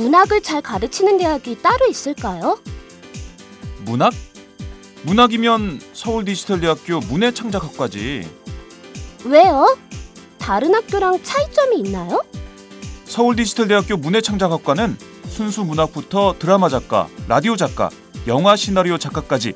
문학을 0.00 0.40
잘 0.40 0.62
가르치는 0.62 1.18
대학이 1.18 1.60
따로 1.60 1.86
있을까요? 1.86 2.58
문학? 3.80 4.14
문학이면 5.02 5.80
서울 5.92 6.24
디지털대학교 6.24 7.00
문해창작학과지 7.00 8.26
왜요? 9.26 9.76
다른 10.38 10.74
학교랑 10.74 11.22
차이점이 11.22 11.80
있나요? 11.80 12.22
서울 13.04 13.36
디지털대학교 13.36 13.98
문해창작학과는 13.98 14.96
순수 15.28 15.64
문학부터 15.64 16.36
드라마 16.38 16.70
작가, 16.70 17.06
라디오 17.28 17.56
작가, 17.56 17.90
영화 18.26 18.56
시나리오 18.56 18.96
작가까지 18.96 19.52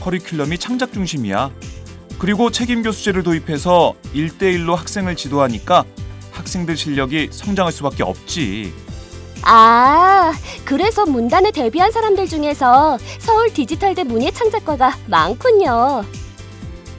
커리큘럼이 0.00 0.60
창작 0.60 0.92
중심이야. 0.92 1.50
그리고 2.18 2.50
책임 2.50 2.82
교수제를 2.82 3.22
도입해서 3.22 3.94
일대일로 4.12 4.74
학생을 4.74 5.16
지도하니까 5.16 5.84
학생들 6.32 6.76
실력이 6.76 7.28
성장할 7.32 7.72
수밖에 7.72 8.02
없지. 8.02 8.87
아, 9.42 10.32
그래서 10.64 11.06
문단에 11.06 11.50
데뷔한 11.50 11.92
사람들 11.92 12.26
중에서 12.26 12.98
서울 13.18 13.52
디지털대 13.52 14.04
문예 14.04 14.30
창작과가 14.30 14.96
많군요. 15.06 16.04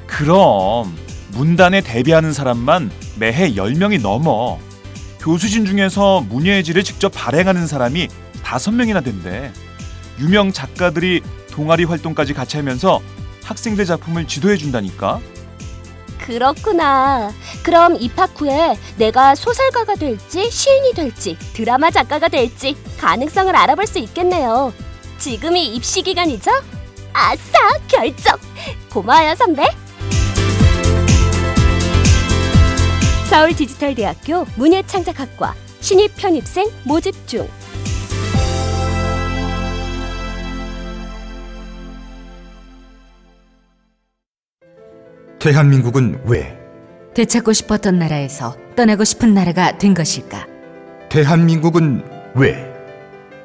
그럼 0.08 0.96
문단에 1.32 1.82
데뷔하는 1.82 2.34
사람만 2.34 2.92
매해 3.20 3.54
10명이 3.54 4.02
넘어. 4.02 4.58
교수진 5.20 5.66
중에서 5.66 6.22
문예의 6.22 6.64
질을 6.64 6.84
직접 6.84 7.12
발행하는 7.14 7.68
사람이 7.68 8.08
5명이나 8.44 9.04
된대. 9.04 9.52
유명 10.20 10.52
작가들이 10.52 11.22
동아리 11.52 11.84
활동까지 11.84 12.34
같이 12.34 12.58
하면서 12.58 13.02
학생들 13.44 13.86
작품을 13.86 14.28
지도해 14.28 14.58
준다니까. 14.58 15.20
그렇구나. 16.20 17.32
그럼 17.64 17.98
입학 18.00 18.40
후에 18.40 18.78
내가 18.98 19.36
소설가가 19.36 19.96
될지 19.96 20.50
시인이 20.50 20.94
될지 20.94 21.38
드라마 21.54 21.90
작가가 21.90 22.28
될지 22.28 22.76
가능성을 23.00 23.56
알아볼 23.56 23.88
수 23.88 24.00
있겠네요. 24.00 24.74
지금이 25.18 25.76
입시 25.76 26.02
기간이죠? 26.02 26.52
아싸, 27.14 27.78
결정. 27.88 28.38
고마워요, 28.92 29.36
선배. 29.36 29.66
서울 33.30 33.54
디지털 33.56 33.94
대학교 33.96 34.46
문예창작학과 34.56 35.54
신입 35.82 36.16
편입생 36.16 36.72
모집 36.84 37.28
중. 37.28 37.48
대한민국은 45.40 46.20
왜 46.26 46.58
되찾고 47.14 47.54
싶었던 47.54 47.98
나라에서 47.98 48.56
떠나고 48.76 49.06
싶은 49.06 49.34
나라가 49.34 49.78
된 49.78 49.94
것일까? 49.94 50.46
대한민국은 51.08 52.04
왜 52.36 52.70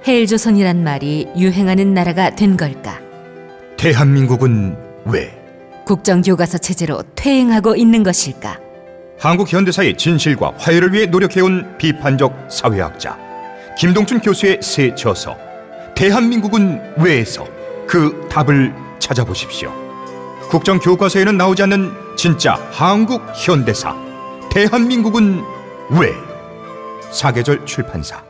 해일조선이란 0.07 0.83
말이 0.83 1.29
유행하는 1.37 1.95
나라가 1.95 2.31
된 2.31 2.57
걸까? 2.57 2.99
대한민국은 3.77 4.77
왜 5.05 5.41
국정교과서 5.87 6.59
체제로 6.59 7.03
퇴행하고 7.15 7.77
있는 7.77 8.03
것일까? 8.03 8.59
한국 9.19 9.53
현대사의 9.53 9.97
진실과 9.97 10.53
화해를 10.59 10.93
위해 10.93 11.07
노력해온 11.07 11.79
비판적 11.79 12.49
사회학자 12.51 13.17
김동춘 13.79 14.19
교수의 14.21 14.59
새 14.63 14.93
저서 14.97 15.37
대한민국은 15.95 16.81
왜에서 16.99 17.47
그 17.87 18.27
답을 18.29 18.75
찾아보십시오. 18.99 19.84
국정 20.55 20.79
교과서에는 20.79 21.37
나오지 21.37 21.65
않는 21.65 22.17
진짜 22.17 22.55
한국 22.71 23.21
현대사 23.35 23.93
대한민국은 24.53 25.43
왜 25.91 26.15
사계절 27.11 27.67
출판사 27.67 28.23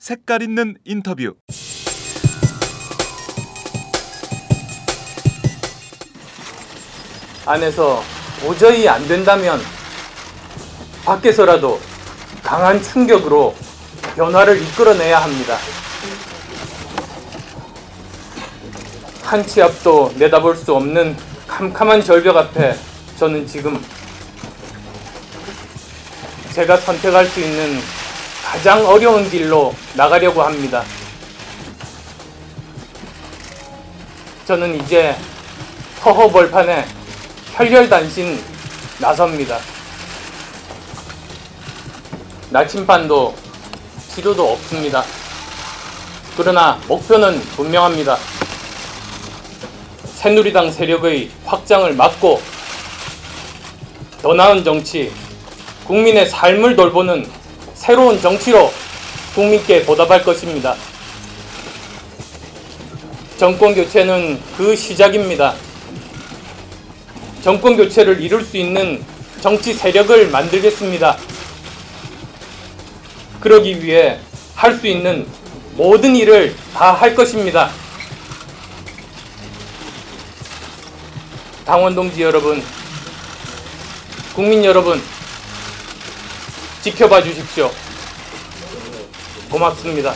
색깔 0.00 0.42
있는 0.42 0.76
인터뷰. 0.84 1.36
안에서 7.46 8.02
도저히 8.40 8.88
안 8.88 9.06
된다면 9.06 9.60
밖에서라도 11.10 11.80
강한 12.44 12.80
충격으로 12.80 13.56
변화를 14.14 14.62
이끌어내야 14.62 15.20
합니다. 15.20 15.58
한 19.24 19.44
치 19.44 19.60
앞도 19.60 20.12
내다볼 20.16 20.56
수 20.56 20.72
없는 20.74 21.16
캄캄한 21.48 22.04
절벽 22.04 22.36
앞에 22.36 22.76
저는 23.18 23.44
지금 23.46 23.84
제가 26.54 26.76
선택할 26.76 27.26
수 27.26 27.40
있는 27.40 27.80
가장 28.44 28.86
어려운 28.86 29.28
길로 29.28 29.74
나가려고 29.94 30.42
합니다. 30.42 30.84
저는 34.46 34.80
이제 34.80 35.16
허허벌판에 36.04 36.86
혈혈단신 37.54 38.40
나섭니다. 38.98 39.58
나침반도 42.50 43.34
치료도 44.12 44.52
없습니다. 44.52 45.04
그러나 46.36 46.80
목표는 46.88 47.40
분명합니다. 47.56 48.18
새누리당 50.16 50.72
세력의 50.72 51.30
확장을 51.44 51.92
막고 51.94 52.42
더 54.20 54.34
나은 54.34 54.64
정치, 54.64 55.12
국민의 55.86 56.28
삶을 56.28 56.74
돌보는 56.74 57.30
새로운 57.74 58.20
정치로 58.20 58.72
국민께 59.34 59.84
보답할 59.84 60.24
것입니다. 60.24 60.74
정권 63.38 63.74
교체는 63.74 64.40
그 64.56 64.74
시작입니다. 64.74 65.54
정권 67.42 67.76
교체를 67.76 68.20
이룰 68.20 68.44
수 68.44 68.56
있는 68.56 69.02
정치 69.40 69.72
세력을 69.72 70.28
만들겠습니다. 70.28 71.16
그러기 73.40 73.82
위해 73.82 74.18
할 74.54 74.74
수 74.78 74.86
있는 74.86 75.26
모든 75.76 76.14
일을 76.14 76.54
다 76.74 76.92
할 76.92 77.14
것입니다. 77.14 77.70
당원 81.64 81.94
동지 81.94 82.22
여러분, 82.22 82.62
국민 84.34 84.64
여러분, 84.64 85.00
지켜봐 86.82 87.22
주십시오. 87.22 87.70
고맙습니다. 89.50 90.14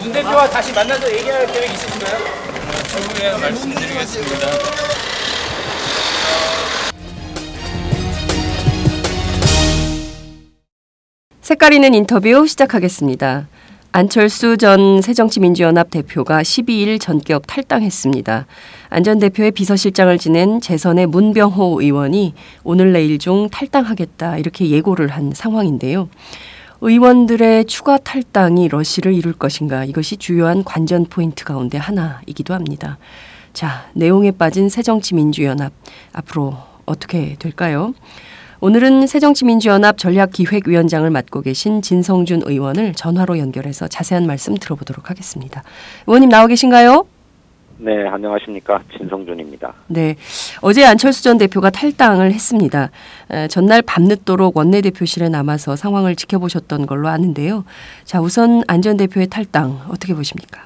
문 0.00 0.12
대표와 0.12 0.48
다시 0.50 0.72
만나서 0.72 1.12
얘기할 1.12 1.46
계획 1.46 1.70
있으신가요? 1.72 2.18
추후에 2.88 3.38
말씀드리겠습니다. 3.38 4.46
색깔 11.40 11.72
있는 11.74 11.94
인터뷰 11.94 12.46
시작하겠습니다. 12.46 13.48
안철수 13.94 14.56
전 14.56 15.02
새정치민주연합 15.02 15.90
대표가 15.90 16.40
12일 16.42 16.98
전격 16.98 17.46
탈당했습니다. 17.46 18.46
안 18.88 19.02
전 19.04 19.18
대표의 19.18 19.50
비서실장을 19.50 20.16
지낸 20.18 20.60
재선의 20.60 21.06
문병호 21.06 21.82
의원이 21.82 22.34
오늘 22.64 22.92
내일 22.92 23.18
중 23.18 23.48
탈당하겠다 23.50 24.38
이렇게 24.38 24.70
예고를 24.70 25.08
한 25.08 25.32
상황인데요. 25.34 26.08
의원들의 26.84 27.66
추가 27.66 27.96
탈당이 27.96 28.66
러시를 28.66 29.14
이룰 29.14 29.32
것인가 29.32 29.84
이것이 29.84 30.16
주요한 30.16 30.64
관전 30.64 31.06
포인트 31.06 31.44
가운데 31.44 31.78
하나이기도 31.78 32.54
합니다. 32.54 32.98
자, 33.52 33.88
내용에 33.94 34.32
빠진 34.32 34.68
새정치민주연합 34.68 35.72
앞으로 36.12 36.56
어떻게 36.84 37.36
될까요? 37.38 37.94
오늘은 38.58 39.06
새정치민주연합 39.06 39.96
전략기획위원장을 39.96 41.08
맡고 41.08 41.42
계신 41.42 41.82
진성준 41.82 42.42
의원을 42.46 42.94
전화로 42.94 43.38
연결해서 43.38 43.86
자세한 43.86 44.26
말씀 44.26 44.56
들어보도록 44.56 45.08
하겠습니다. 45.08 45.62
의원님 46.08 46.30
나와 46.30 46.48
계신가요? 46.48 47.06
네, 47.84 48.06
안녕하십니까. 48.06 48.80
진성준입니다. 48.96 49.74
네. 49.88 50.14
어제 50.60 50.84
안철수 50.84 51.24
전 51.24 51.36
대표가 51.36 51.70
탈당을 51.70 52.30
했습니다. 52.30 52.90
에, 53.28 53.48
전날 53.48 53.82
밤늦도록 53.82 54.56
원내대표실에 54.56 55.28
남아서 55.28 55.74
상황을 55.74 56.14
지켜보셨던 56.14 56.86
걸로 56.86 57.08
아는데요. 57.08 57.64
자, 58.04 58.20
우선 58.20 58.62
안 58.68 58.82
전 58.82 58.96
대표의 58.96 59.26
탈당 59.28 59.80
어떻게 59.90 60.14
보십니까? 60.14 60.60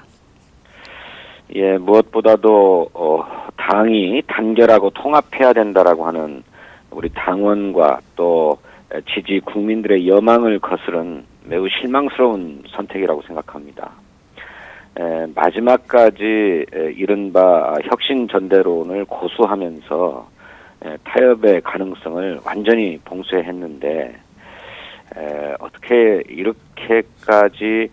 예, 1.54 1.78
무엇보다도 1.78 2.90
어, 2.92 3.24
당이 3.56 4.22
단결하고 4.26 4.90
통합해야 4.90 5.52
된다라고 5.54 6.06
하는 6.06 6.42
우리 6.90 7.08
당원과 7.14 8.00
또 8.16 8.58
지지 9.14 9.40
국민들의 9.44 10.06
여망을 10.08 10.58
거스른 10.60 11.24
매우 11.44 11.66
실망스러운 11.80 12.62
선택이라고 12.74 13.22
생각합니다. 13.26 13.90
에, 14.98 15.26
마지막까지 15.34 16.66
에, 16.72 16.92
이른바 16.96 17.74
혁신 17.84 18.28
전대론을 18.28 19.04
고수하면서 19.06 20.28
에, 20.84 20.96
타협의 21.04 21.60
가능성을 21.62 22.40
완전히 22.44 22.98
봉쇄했는데 23.04 24.16
에, 25.16 25.54
어떻게 25.60 26.22
이렇게까지 26.28 27.90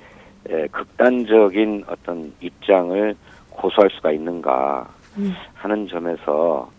에, 0.50 0.68
극단적인 0.68 1.86
어떤 1.88 2.34
입장을 2.42 3.16
고수할 3.50 3.90
수가 3.92 4.12
있는가 4.12 4.88
하는 5.54 5.88
점에서 5.88 6.70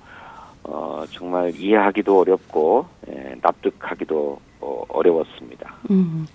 어, 0.65 1.05
정말 1.11 1.53
이해하기도 1.55 2.21
어렵고 2.21 2.87
에, 3.09 3.35
납득하기도 3.43 4.41
어, 4.61 4.83
어려웠습니다. 4.89 5.75
음. 5.91 6.27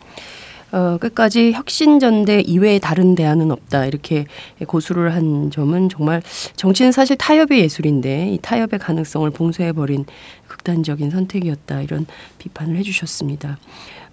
어, 0.72 0.98
끝까지 1.00 1.52
혁신전대 1.54 2.42
이외에 2.42 2.80
다른 2.80 3.16
대안은 3.16 3.52
없다. 3.52 3.86
이렇게 3.86 4.26
고수를 4.68 5.14
한 5.14 5.50
점은 5.52 5.90
정말 5.90 6.22
정치는 6.56 6.92
사실 6.92 7.18
타협의 7.18 7.60
예술인데 7.62 8.30
이 8.34 8.40
타협의 8.42 8.80
가능성을 8.80 9.30
봉쇄해 9.32 9.74
버린 9.74 10.06
극단적인 10.50 11.10
선택이었다 11.10 11.82
이런 11.82 12.06
비판을 12.40 12.76
해주셨습니다. 12.78 13.58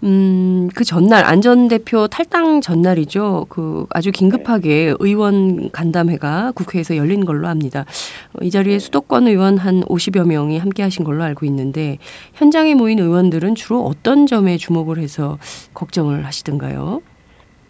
음, 0.04 0.68
그 0.74 0.84
전날 0.84 1.24
안전 1.24 1.68
대표 1.68 2.06
탈당 2.06 2.60
전날이죠. 2.60 3.46
그 3.48 3.86
아주 3.90 4.12
긴급하게 4.12 4.94
의원 4.98 5.70
간담회가 5.70 6.52
국회에서 6.54 6.96
열린 6.96 7.24
걸로 7.24 7.48
압니다. 7.48 7.86
어, 8.34 8.44
이 8.44 8.50
자리에 8.50 8.78
수도권 8.78 9.26
의원 9.26 9.56
한 9.58 9.80
50여 9.82 10.26
명이 10.26 10.58
함께 10.58 10.82
하신 10.82 11.04
걸로 11.04 11.22
알고 11.24 11.46
있는데 11.46 11.98
현장에 12.34 12.74
모인 12.74 12.98
의원들은 12.98 13.54
주로 13.54 13.80
어떤 13.84 14.26
점에 14.26 14.58
주목을 14.58 14.98
해서 14.98 15.38
걱정을 15.74 16.26
하시던가요? 16.26 17.00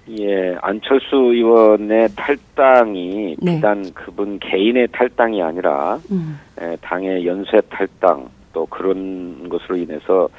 예, 0.08 0.56
안철수 0.62 1.16
의원의 1.16 2.10
탈당이 2.14 3.36
네. 3.40 3.56
비단 3.56 3.92
그분 3.92 4.38
개인의 4.38 4.88
탈당이 4.92 5.42
아니라 5.42 5.98
음, 6.12 6.38
에, 6.60 6.76
당의 6.80 7.26
연쇄 7.26 7.60
탈당 7.68 8.28
또 8.56 8.64
그런 8.64 9.50
것으로 9.50 9.76
인해서 9.76 10.30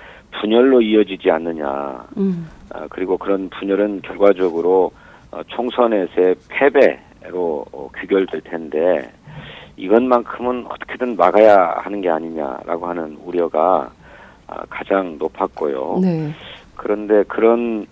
분열로 0.41 0.81
이어지지 0.81 1.29
않느냐. 1.29 2.03
음, 2.17 2.47
아, 2.73 2.87
그리고 2.89 3.15
그런 3.15 3.47
분열은 3.49 4.01
결과적으로 4.01 4.91
어, 5.29 5.41
총선에서의 5.45 6.35
패배로 6.49 7.63
어, 7.71 7.91
귀결될 7.95 8.41
텐데 8.41 9.11
이것만큼은 9.75 10.65
어떻게든 10.67 11.15
막아야 11.15 11.75
하는 11.77 12.01
게 12.01 12.09
아니냐라고 12.09 12.87
하는 12.87 13.19
우려가 13.23 13.91
아, 14.47 14.65
가장 14.67 15.19
높았고요. 15.19 15.99
네, 16.01 16.31
그런데 16.75 17.21
그런 17.27 17.85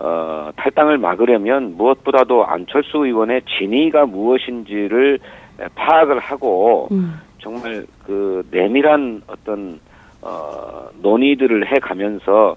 어, 0.00 0.50
탈당을 0.56 0.98
막으려면 0.98 1.76
무엇보다도 1.76 2.44
안철수 2.44 3.06
의원의 3.06 3.42
진위가 3.42 4.06
무엇인지를 4.06 5.20
에, 5.60 5.64
파악을 5.76 6.18
하고 6.18 6.88
음, 6.90 7.20
정말 7.40 7.84
그 8.04 8.46
내밀한 8.50 9.22
어떤 9.26 9.80
어, 10.22 10.88
논의들을 11.00 11.66
해 11.70 11.78
가면서 11.78 12.56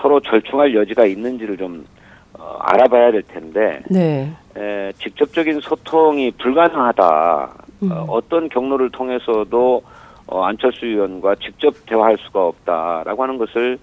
서로 0.00 0.20
절충할 0.20 0.74
여지가 0.74 1.06
있는지를 1.06 1.56
좀 1.56 1.86
어, 2.38 2.56
알아봐야 2.60 3.12
될 3.12 3.22
텐데 3.22 3.82
네, 3.90 4.30
에, 4.56 4.92
직접적인 4.98 5.60
소통이 5.60 6.32
불가능하다. 6.32 7.54
음. 7.82 7.92
어, 7.92 8.06
어떤 8.08 8.48
경로를 8.48 8.90
통해서도 8.90 9.82
어, 10.26 10.42
안철수 10.42 10.86
의원과 10.86 11.36
직접 11.36 11.74
대화할 11.86 12.16
수가 12.18 12.46
없다라고 12.46 13.22
하는 13.22 13.38
것을 13.38 13.78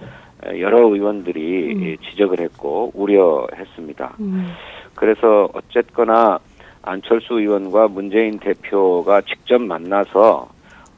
에, 0.46 0.60
여러 0.60 0.86
의원들이 0.88 1.76
음. 1.76 1.84
예, 1.84 1.98
지적을 2.10 2.40
했고 2.40 2.92
우려했습니다. 2.94 4.16
음, 4.20 4.52
그래서 4.96 5.48
어쨌거나 5.54 6.40
안철수 6.84 7.40
의원과 7.40 7.88
문재인 7.90 8.40
대표가 8.40 9.22
직접 9.22 9.62
만나서 9.62 10.50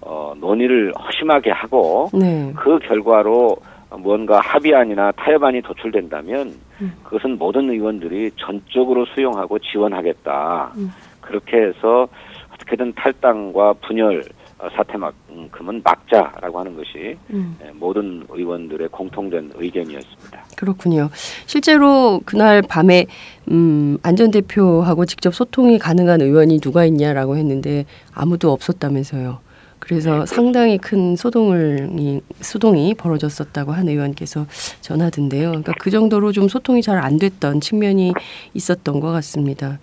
어, 0.02 0.34
논의를 0.38 0.94
허심하게 0.94 1.52
하고 1.52 2.10
네, 2.14 2.52
그 2.56 2.80
결과로 2.80 3.56
무언가 3.98 4.40
합의안이나 4.40 5.12
타협안이 5.12 5.62
도출된다면 5.62 6.54
음. 6.82 6.94
그것은 7.04 7.38
모든 7.38 7.70
의원들이 7.70 8.32
전적으로 8.38 9.06
수용하고 9.06 9.60
지원하겠다. 9.60 10.74
음. 10.78 10.90
그렇게 11.22 11.58
해서 11.58 12.08
어떻게든 12.54 12.94
탈당과 12.94 13.74
분열 13.86 14.20
어, 14.20 14.43
사태만큼은 14.75 15.81
막자라고 15.83 16.60
하는 16.60 16.75
것이 16.75 17.18
음. 17.31 17.57
예, 17.63 17.71
모든 17.74 18.25
의원들의 18.30 18.89
공통된 18.89 19.51
의견이었습니다. 19.56 20.45
그렇군요. 20.56 21.10
실제로 21.45 22.21
그날 22.25 22.62
밤에 22.62 23.06
음, 23.51 23.98
안전 24.04 24.31
대표하고 24.31 25.06
직접 25.06 25.33
소통이 25.33 25.80
가능한 25.80 26.21
의원이 26.21 26.60
누가 26.60 26.86
있냐라고 26.86 27.38
했는데 27.38 27.86
아무도 28.13 28.51
없었다면서요. 28.51 29.39
그래서 29.80 30.25
상당히 30.25 30.77
큰 30.77 31.18
소동을 31.18 31.89
이, 32.00 32.21
소동이 32.39 32.94
벌어졌었다고 32.94 33.74
한 33.74 33.89
의원께서 33.89 34.45
전하던데요. 34.80 35.50
그러니까 35.50 35.74
그 35.77 35.92
정도로 35.92 36.31
좀 36.31 36.48
소통이 36.48 36.81
잘 36.81 37.04
안 37.04 37.18
됐던 37.18 37.60
측면이 37.60 38.13
있었던 38.54 39.01
것 39.01 39.12
같습니다. 39.12 39.80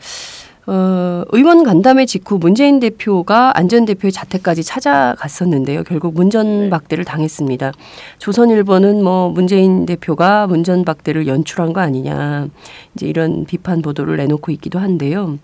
어, 0.67 1.25
의원 1.33 1.65
간담회 1.65 2.07
직후 2.07 2.39
문재인 2.39 2.81
대표가 2.81 3.57
안전 3.59 3.87
대표의 3.87 4.13
자택까지 4.13 4.63
찾아갔었는데요. 4.63 5.83
결국 5.85 6.15
문전박대를 6.15 7.05
당했습니다. 7.05 7.73
조선일보는 8.19 9.03
뭐 9.03 9.31
문재인 9.31 9.87
대표가 9.87 10.47
문전박대를 10.47 11.27
연출한 11.27 11.73
거 11.73 11.81
아니냐 11.81 12.49
이제 12.95 13.07
이런 13.07 13.47
비판 13.47 13.83
보도를 13.83 14.17
내놓고 14.19 14.53
있기도 14.53 14.79
한데요. 14.79 15.39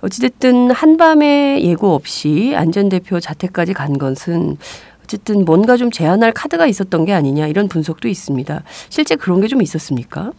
어찌됐든 0.00 0.70
한밤에 0.70 1.62
예고 1.62 1.94
없이 1.94 2.52
안전 2.54 2.88
대표 2.88 3.18
자택까지 3.18 3.72
간 3.72 3.98
것은 3.98 4.58
어쨌든 5.02 5.44
뭔가 5.46 5.76
좀 5.78 5.90
제한할 5.90 6.32
카드가 6.32 6.66
있었던 6.66 7.04
게 7.06 7.14
아니냐 7.14 7.46
이런 7.46 7.66
분석도 7.68 8.06
있습니다. 8.06 8.62
실제 8.90 9.16
그런 9.16 9.40
게 9.40 9.48
좀 9.48 9.62
있었습니까? 9.62 10.32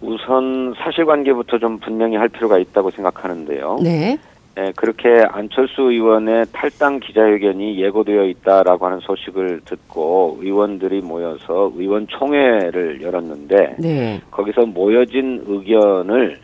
우선 0.00 0.74
사실관계부터 0.78 1.58
좀 1.58 1.78
분명히 1.78 2.16
할 2.16 2.28
필요가 2.28 2.58
있다고 2.58 2.90
생각하는데요. 2.90 3.78
네. 3.82 4.18
예, 4.58 4.72
그렇게 4.74 5.08
안철수 5.28 5.82
의원의 5.82 6.46
탈당 6.52 6.98
기자회견이 6.98 7.80
예고되어 7.80 8.24
있다라고 8.24 8.86
하는 8.86 8.98
소식을 9.00 9.60
듣고 9.64 10.38
의원들이 10.40 11.02
모여서 11.02 11.72
의원총회를 11.74 13.00
열었는데 13.00 13.76
네. 13.78 14.20
거기서 14.30 14.66
모여진 14.66 15.44
의견을 15.46 16.40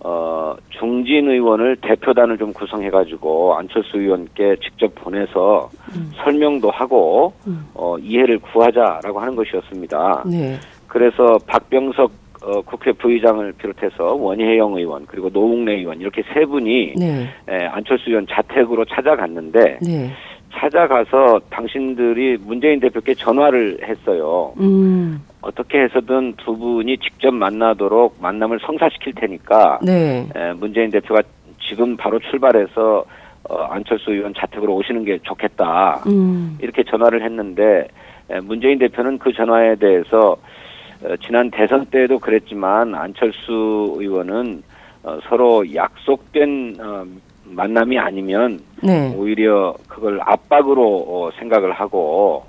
어, 0.00 0.54
중진 0.68 1.30
의원을 1.30 1.76
대표단을 1.76 2.36
좀 2.36 2.52
구성해가지고 2.52 3.54
안철수 3.56 3.98
의원께 3.98 4.56
직접 4.62 4.94
보내서 4.96 5.70
설명도 6.16 6.70
하고 6.70 7.32
음. 7.46 7.66
어, 7.72 7.96
이해를 7.98 8.38
구하자라고 8.40 9.18
하는 9.18 9.34
것이었습니다. 9.34 10.24
네. 10.26 10.58
그래서 10.88 11.38
박병석 11.46 12.23
어, 12.44 12.60
국회 12.62 12.92
부의장을 12.92 13.52
비롯해서 13.54 14.14
원희영 14.14 14.76
의원 14.76 15.06
그리고 15.06 15.30
노웅래 15.30 15.72
의원 15.76 16.00
이렇게 16.00 16.22
세 16.34 16.44
분이 16.44 16.94
네. 16.96 17.28
에, 17.48 17.66
안철수 17.66 18.10
의원 18.10 18.26
자택으로 18.28 18.84
찾아갔는데 18.84 19.78
네. 19.80 20.10
찾아가서 20.52 21.40
당신들이 21.50 22.36
문재인 22.40 22.78
대표께 22.80 23.14
전화를 23.14 23.78
했어요. 23.82 24.52
음. 24.60 25.20
어떻게 25.40 25.80
해서든 25.80 26.34
두 26.36 26.56
분이 26.56 26.98
직접 26.98 27.32
만나도록 27.32 28.18
만남을 28.20 28.60
성사시킬 28.60 29.14
테니까 29.14 29.80
네. 29.82 30.26
에, 30.36 30.52
문재인 30.52 30.90
대표가 30.90 31.22
지금 31.66 31.96
바로 31.96 32.18
출발해서 32.18 33.04
어, 33.48 33.56
안철수 33.70 34.12
의원 34.12 34.32
자택으로 34.34 34.74
오시는 34.76 35.04
게 35.04 35.18
좋겠다. 35.22 36.02
음. 36.06 36.58
이렇게 36.60 36.82
전화를 36.84 37.22
했는데 37.22 37.88
에, 38.30 38.40
문재인 38.40 38.78
대표는 38.78 39.18
그 39.18 39.32
전화에 39.32 39.76
대해서 39.76 40.32
어, 40.32 40.36
지난 41.24 41.50
대선 41.50 41.84
때도 41.86 42.18
그랬지만 42.18 42.94
안철수 42.94 43.96
의원은 43.98 44.62
어, 45.02 45.18
서로 45.28 45.62
약속된 45.74 46.76
어, 46.80 47.04
만남이 47.44 47.98
아니면 47.98 48.58
네. 48.82 49.14
오히려 49.16 49.74
그걸 49.86 50.20
압박으로 50.22 51.04
어, 51.06 51.30
생각을 51.38 51.72
하고 51.72 52.44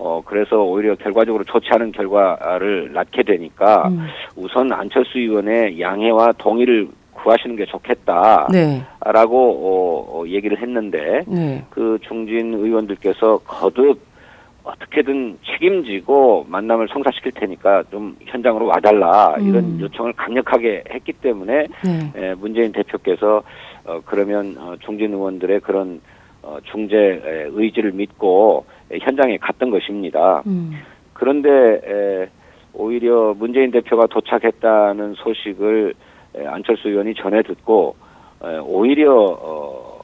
어 0.00 0.22
그래서 0.24 0.62
오히려 0.62 0.94
결과적으로 0.94 1.42
좋지 1.42 1.68
않은 1.72 1.90
결과를 1.90 2.92
낳게 2.92 3.24
되니까 3.24 3.88
음. 3.88 4.06
우선 4.36 4.72
안철수 4.72 5.18
의원의 5.18 5.80
양해와 5.80 6.32
동의를 6.38 6.86
구하시는 7.14 7.56
게 7.56 7.66
좋겠다라고 7.66 8.46
네. 8.52 8.86
어, 9.04 10.06
어, 10.12 10.24
얘기를 10.28 10.60
했는데 10.62 11.24
네. 11.26 11.64
그 11.70 11.98
중진 12.02 12.54
의원들께서 12.54 13.38
거듭 13.38 14.07
어떻게든 14.68 15.38
책임지고 15.46 16.46
만남을 16.48 16.88
성사시킬 16.88 17.32
테니까 17.32 17.84
좀 17.90 18.16
현장으로 18.26 18.66
와달라 18.66 19.36
이런 19.40 19.64
음. 19.64 19.78
요청을 19.80 20.12
강력하게 20.12 20.84
했기 20.90 21.12
때문에 21.14 21.66
네. 21.84 22.12
에, 22.14 22.34
문재인 22.34 22.72
대표께서 22.72 23.42
어, 23.84 24.00
그러면 24.04 24.56
어, 24.58 24.74
중진 24.80 25.12
의원들의 25.14 25.60
그런 25.60 26.00
어, 26.42 26.58
중재 26.64 26.96
에, 26.96 27.48
의지를 27.50 27.92
믿고 27.92 28.66
에, 28.90 28.98
현장에 29.00 29.38
갔던 29.38 29.70
것입니다. 29.70 30.42
음. 30.46 30.72
그런데 31.14 31.48
에, 31.48 32.28
오히려 32.74 33.34
문재인 33.34 33.70
대표가 33.70 34.06
도착했다는 34.06 35.14
소식을 35.14 35.94
에, 36.36 36.46
안철수 36.46 36.88
의원이 36.88 37.14
전해 37.14 37.42
듣고 37.42 37.96
에, 38.44 38.58
오히려 38.58 39.14
어, 39.14 39.97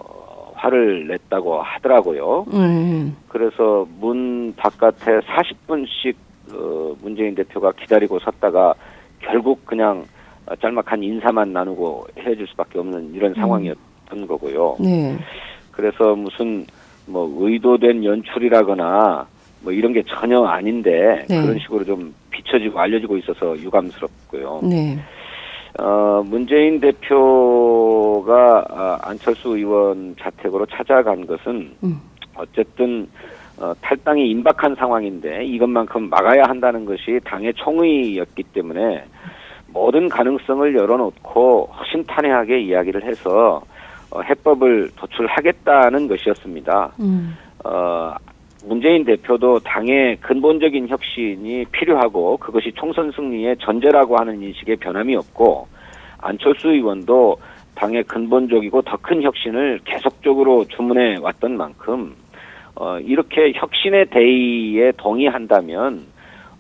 화를 0.65 1.07
냈다고 1.09 1.61
하더라고요. 1.61 2.47
음. 2.55 3.17
그래서 3.29 3.87
문 4.01 4.55
바깥에 4.57 5.21
40분씩 5.21 6.15
어, 6.53 6.97
문재인 7.03 7.35
대표가 7.35 7.73
기다리고 7.73 8.19
섰다가 8.21 8.75
결국 9.21 9.65
그냥 9.67 10.05
어, 10.47 10.57
짤막한 10.57 11.03
인사만 11.03 11.53
나누고 11.53 12.07
헤어질 12.19 12.47
수밖에 12.49 12.79
없는 12.79 13.15
이런 13.15 13.35
상황이었던 13.35 14.27
거고요. 14.27 14.77
네. 14.81 15.17
그래서 15.73 16.15
무슨 16.15 16.67
뭐 17.07 17.29
의도된 17.41 18.05
연출이라거나 18.05 19.27
뭐 19.63 19.73
이런 19.73 19.93
게 19.93 20.03
전혀 20.07 20.43
아닌데 20.45 21.25
네. 21.29 21.41
그런 21.41 21.59
식으로 21.59 21.85
좀 21.85 22.15
비춰지고 22.31 22.79
알려지고 22.79 23.17
있어서 23.19 23.59
유감스럽고요. 23.59 24.61
네. 24.63 24.99
어, 25.79 26.23
문재인 26.25 26.79
대표가 26.81 28.65
아, 28.71 28.99
안철수 29.03 29.57
의원 29.57 30.15
자택으로 30.21 30.67
찾아간 30.67 31.27
것은 31.27 31.75
음. 31.83 32.01
어쨌든 32.37 33.09
어, 33.59 33.73
탈당이 33.81 34.29
임박한 34.31 34.75
상황인데 34.77 35.45
이것만큼 35.45 36.09
막아야 36.09 36.45
한다는 36.45 36.85
것이 36.85 37.21
당의 37.25 37.53
총의였기 37.55 38.43
때문에 38.55 39.05
모든 39.69 40.09
가능성을 40.09 40.75
열어놓고 40.75 41.71
허심탄회하게 41.73 42.61
이야기를 42.61 43.05
해서 43.05 43.63
어, 44.11 44.21
해법을 44.23 44.91
도출하겠다는 44.97 46.07
것이었습니다. 46.07 46.93
음. 47.01 47.37
어, 47.65 48.15
문재인 48.67 49.05
대표도 49.05 49.61
당의 49.61 50.17
근본적인 50.21 50.89
혁신이 50.89 51.67
필요하고 51.73 52.39
그것이 52.39 52.73
총선 52.75 53.13
승리의 53.13 53.57
전제라고 53.59 54.17
하는 54.17 54.43
인식에 54.43 54.77
변함이 54.77 55.15
없고 55.17 55.69
안철수 56.19 56.71
의원도 56.71 57.37
당의 57.75 58.05
근본적이고 58.05 58.83
더 58.83 58.97
큰 58.99 59.23
혁신을 59.23 59.81
계속적으로 59.85 60.65
주문해 60.65 61.19
왔던 61.21 61.57
만큼 61.57 62.15
어, 62.75 62.99
이렇게 62.99 63.53
혁신의 63.55 64.07
대의에 64.07 64.93
동의한다면 64.97 66.07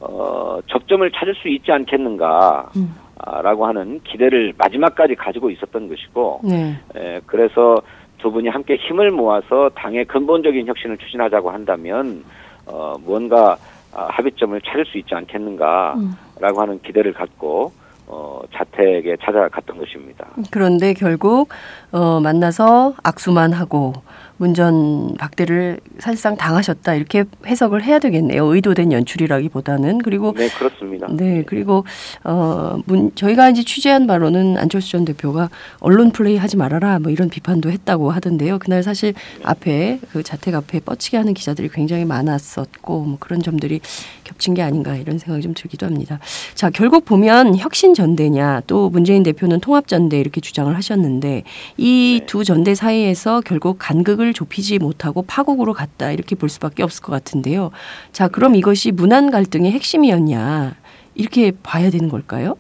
어, 0.00 0.58
접점을 0.66 1.10
찾을 1.10 1.34
수 1.36 1.48
있지 1.48 1.72
않겠는가 1.72 2.70
음. 2.76 2.94
아, 3.16 3.40
라고 3.40 3.66
하는 3.66 4.00
기대를 4.04 4.52
마지막까지 4.58 5.14
가지고 5.14 5.48
있었던 5.50 5.88
것이고 5.88 6.40
네. 6.44 6.76
에, 6.96 7.20
그래서 7.24 7.76
두 8.18 8.30
분이 8.30 8.48
함께 8.48 8.76
힘을 8.76 9.10
모아서 9.10 9.70
당의 9.74 10.04
근본적인 10.06 10.66
혁신을 10.66 10.98
추진하자고 10.98 11.50
한다면 11.50 12.24
어, 12.66 12.96
뭔가 13.04 13.56
아, 13.92 14.08
합의점을 14.10 14.60
찾을 14.62 14.86
수 14.86 14.98
있지 14.98 15.14
않겠는가라고 15.14 16.60
하는 16.60 16.80
기대를 16.82 17.12
갖고 17.12 17.72
어, 18.06 18.40
자택에 18.52 19.16
찾아갔던 19.22 19.78
것입니다. 19.78 20.26
그런데 20.50 20.92
결국 20.92 21.48
어, 21.92 22.20
만나서 22.20 22.94
악수만 23.02 23.52
하고 23.52 23.94
문전 24.36 25.14
박대를 25.16 25.78
사실상 25.98 26.36
당하셨다 26.36 26.94
이렇게 26.94 27.24
해석을 27.46 27.84
해야 27.84 27.98
되겠네요. 27.98 28.44
의도된 28.46 28.92
연출이라기보다는 28.92 29.98
그리고 29.98 30.32
네, 30.36 30.48
그렇습니다. 30.48 31.06
네 31.10 31.44
그리고 31.46 31.84
어, 32.24 32.78
문, 32.86 33.14
저희가 33.14 33.50
이제 33.50 33.62
취재한 33.62 34.06
바로는 34.06 34.58
안철수 34.58 34.90
전 34.90 35.04
대표가 35.04 35.50
언론 35.78 36.10
플레이 36.10 36.36
하지 36.36 36.56
말아라 36.56 36.98
뭐 36.98 37.12
이런 37.12 37.28
비판도 37.28 37.70
했다고 37.70 38.10
하던데요. 38.10 38.58
그날 38.58 38.82
사실 38.82 39.14
앞에 39.42 40.00
그 40.12 40.22
자택 40.22 40.54
앞에 40.54 40.80
뻗치게 40.80 41.16
하는 41.16 41.34
기자들이 41.34 41.68
굉장히 41.68 42.04
많았었고 42.04 43.04
뭐 43.04 43.16
그런 43.20 43.40
점들이 43.40 43.80
겹친 44.24 44.54
게 44.54 44.62
아닌가 44.62 44.96
이런 44.96 45.18
생각이 45.18 45.42
좀 45.42 45.54
들기도 45.54 45.86
합니다. 45.86 46.18
자 46.54 46.70
결국 46.70 47.04
보면 47.04 47.56
혁신 47.56 47.94
전대냐 47.94 48.62
또 48.66 48.90
문재인 48.90 49.22
대표는 49.22 49.60
통합 49.60 49.86
전대 49.86 50.18
이렇게 50.18 50.40
주장을 50.40 50.74
하셨는데 50.74 51.44
이두 51.76 52.44
전대 52.44 52.74
사이에서 52.74 53.40
결국 53.42 53.76
간극을 53.78 54.32
좁히지 54.32 54.78
못하고 54.78 55.22
파국으로 55.22 55.72
갔다 55.72 56.10
이렇게 56.10 56.34
볼 56.34 56.48
수밖에 56.48 56.82
없을 56.82 57.02
것 57.02 57.12
같은데요. 57.12 57.70
자 58.12 58.28
그럼 58.28 58.54
이것이 58.54 58.90
문안 58.90 59.30
갈등의 59.30 59.70
핵심이었냐 59.72 60.74
이렇게 61.14 61.52
봐야 61.62 61.90
되는 61.90 62.08
걸까요? 62.08 62.56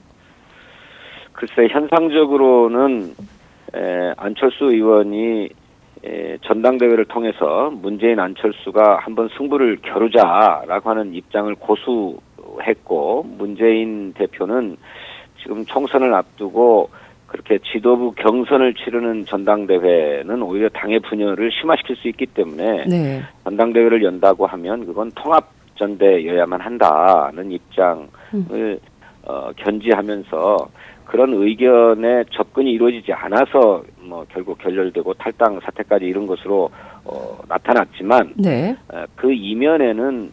글쎄 1.32 1.68
현상적으로는 1.70 3.14
에, 3.74 4.12
안철수 4.16 4.66
의원이 4.66 5.48
에, 6.04 6.38
전당대회를 6.42 7.06
통해서 7.06 7.70
문재인 7.70 8.20
안철수가 8.20 8.98
한번 8.98 9.28
승부를 9.36 9.78
겨루자라고 9.82 10.90
하는 10.90 11.14
입장을 11.14 11.54
고수했고 11.54 13.24
문재인 13.38 14.12
대표는 14.12 14.76
지금 15.42 15.64
총선을 15.64 16.12
앞두고 16.14 16.90
그렇게 17.26 17.58
지도부 17.58 18.12
경선을 18.12 18.74
치르는 18.74 19.24
전당대회는 19.24 20.42
오히려 20.42 20.68
당의 20.68 21.00
분열을 21.00 21.50
심화시킬 21.50 21.96
수 21.96 22.08
있기 22.08 22.26
때문에 22.26 22.84
네. 22.84 23.22
전당대회를 23.42 24.04
연다고 24.04 24.46
하면 24.46 24.86
그건 24.86 25.10
통합 25.16 25.50
전대여야만 25.76 26.60
한다는 26.60 27.50
입장을 27.50 28.78
어, 29.26 29.50
견지하면서 29.56 30.68
그런 31.04 31.32
의견에 31.34 32.24
접근이 32.32 32.72
이루어지지 32.72 33.12
않아서 33.12 33.82
뭐 34.00 34.24
결국 34.28 34.58
결렬되고 34.58 35.14
탈당 35.14 35.60
사태까지 35.60 36.04
이른 36.04 36.26
것으로 36.26 36.70
어, 37.04 37.38
나타났지만 37.48 38.34
네. 38.36 38.76
에, 38.92 39.06
그 39.14 39.32
이면에는 39.32 40.32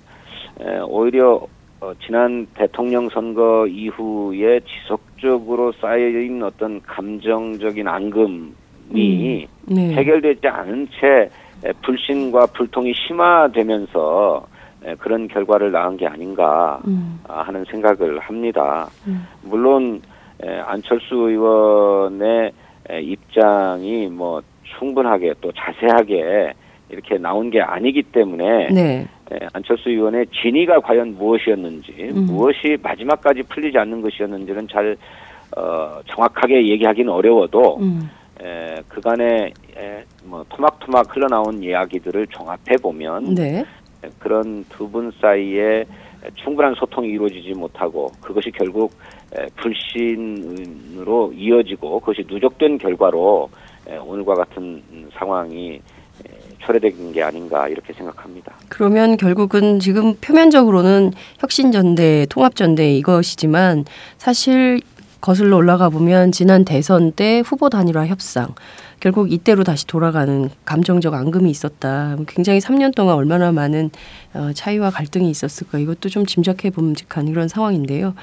에, 0.62 0.80
오히려 0.80 1.46
어, 1.82 1.94
지난 2.06 2.48
대통령 2.54 3.10
선거 3.10 3.66
이후에 3.68 4.60
지속적으로 4.62 5.72
쌓여있는 5.74 6.44
어떤 6.44 6.82
감정적인 6.82 7.88
앙금이 7.88 9.48
네. 9.66 9.94
해결되지 9.94 10.48
않은 10.48 10.88
채 11.00 11.30
에, 11.64 11.74
불신과 11.84 12.48
불통이 12.48 12.94
심화되면서 13.08 14.48
에, 14.48 14.51
그런 14.98 15.28
결과를 15.28 15.72
낳은 15.72 15.98
게 15.98 16.08
아닌가 16.08 16.82
음. 16.88 17.20
아, 17.28 17.42
하는 17.42 17.64
생각을 17.66 18.20
합니다. 18.20 18.90
음. 19.08 19.28
물론 19.44 20.02
에, 20.44 20.60
안철수 20.60 21.16
의원의 21.16 22.52
에, 22.90 23.02
입장이 23.02 24.08
뭐 24.08 24.42
충분하게 24.64 25.36
또 25.40 25.52
자세하게 25.52 26.54
이렇게 26.90 27.18
나온 27.18 27.50
게 27.50 27.62
아니기 27.62 28.02
때문에 28.04 28.70
네. 28.70 29.08
에, 29.32 29.40
안철수 29.54 29.90
의원의 29.90 30.26
진위가 30.28 30.80
과연 30.82 31.16
무엇이었는지 31.16 32.10
음. 32.16 32.26
무엇이 32.26 32.78
마지막까지 32.82 33.44
풀리지 33.44 33.78
않는 33.78 34.02
것이었는지는 34.02 34.68
잘 34.68 34.98
어, 35.56 36.00
정확하게 36.08 36.68
얘기하기는 36.70 37.12
어려워도 37.12 37.78
음. 37.82 38.10
에, 38.42 38.82
그간에 38.88 39.52
에, 39.78 40.04
뭐 40.24 40.44
토막토막 40.50 41.16
흘러나온 41.16 41.62
이야기들을 41.62 42.28
종합해 42.28 42.78
보면 42.82 43.36
네. 43.36 43.64
에, 44.04 44.10
그런 44.20 44.66
두 44.70 44.88
분 44.88 45.12
사이에 45.22 45.86
충분한 46.36 46.76
소통이 46.76 47.10
이루어지지 47.10 47.54
못하고 47.54 48.12
그것이 48.22 48.52
결국 48.52 48.94
에, 49.36 49.48
불신으로 49.56 51.34
이어지고 51.36 52.00
그것이 52.00 52.26
누적된 52.28 52.78
결과로 52.78 53.50
에, 53.88 53.98
오늘과 53.98 54.36
같은 54.36 54.84
음, 54.92 55.10
상황이 55.14 55.76
에, 55.76 55.82
초래된 56.60 57.12
게 57.14 57.24
아닌가 57.24 57.68
이렇게 57.68 57.92
생각합니다. 57.94 58.54
그러면 58.70 59.18
결국은 59.18 59.80
지금 59.80 60.14
표면적으로는 60.16 61.12
혁신전대, 61.40 62.28
통합전대 62.30 62.94
이것이지만 62.98 63.86
사실 64.18 64.80
거슬러 65.22 65.58
올라가 65.58 65.90
보면 65.90 66.32
지난 66.32 66.66
대선 66.66 67.12
때 67.12 67.42
후보 67.46 67.70
단일화 67.70 68.08
협상 68.08 68.54
결국 69.02 69.34
이때로 69.34 69.64
다시 69.64 69.88
돌아가는 69.88 70.50
감정적 70.64 71.14
앙금이 71.16 71.50
있었다. 71.50 72.16
굉장히 72.28 72.60
3년 72.60 72.94
동안 72.96 73.16
얼마나 73.16 73.52
많은 73.52 73.90
어, 74.36 74.52
차이와 74.54 74.92
갈등이 74.92 75.28
있었을까 75.30 75.80
이것도 75.80 76.08
좀 76.10 76.26
짐작해 76.28 76.70
봄직한 76.70 77.28
이런 77.28 77.48
상황인데요. 77.48 78.14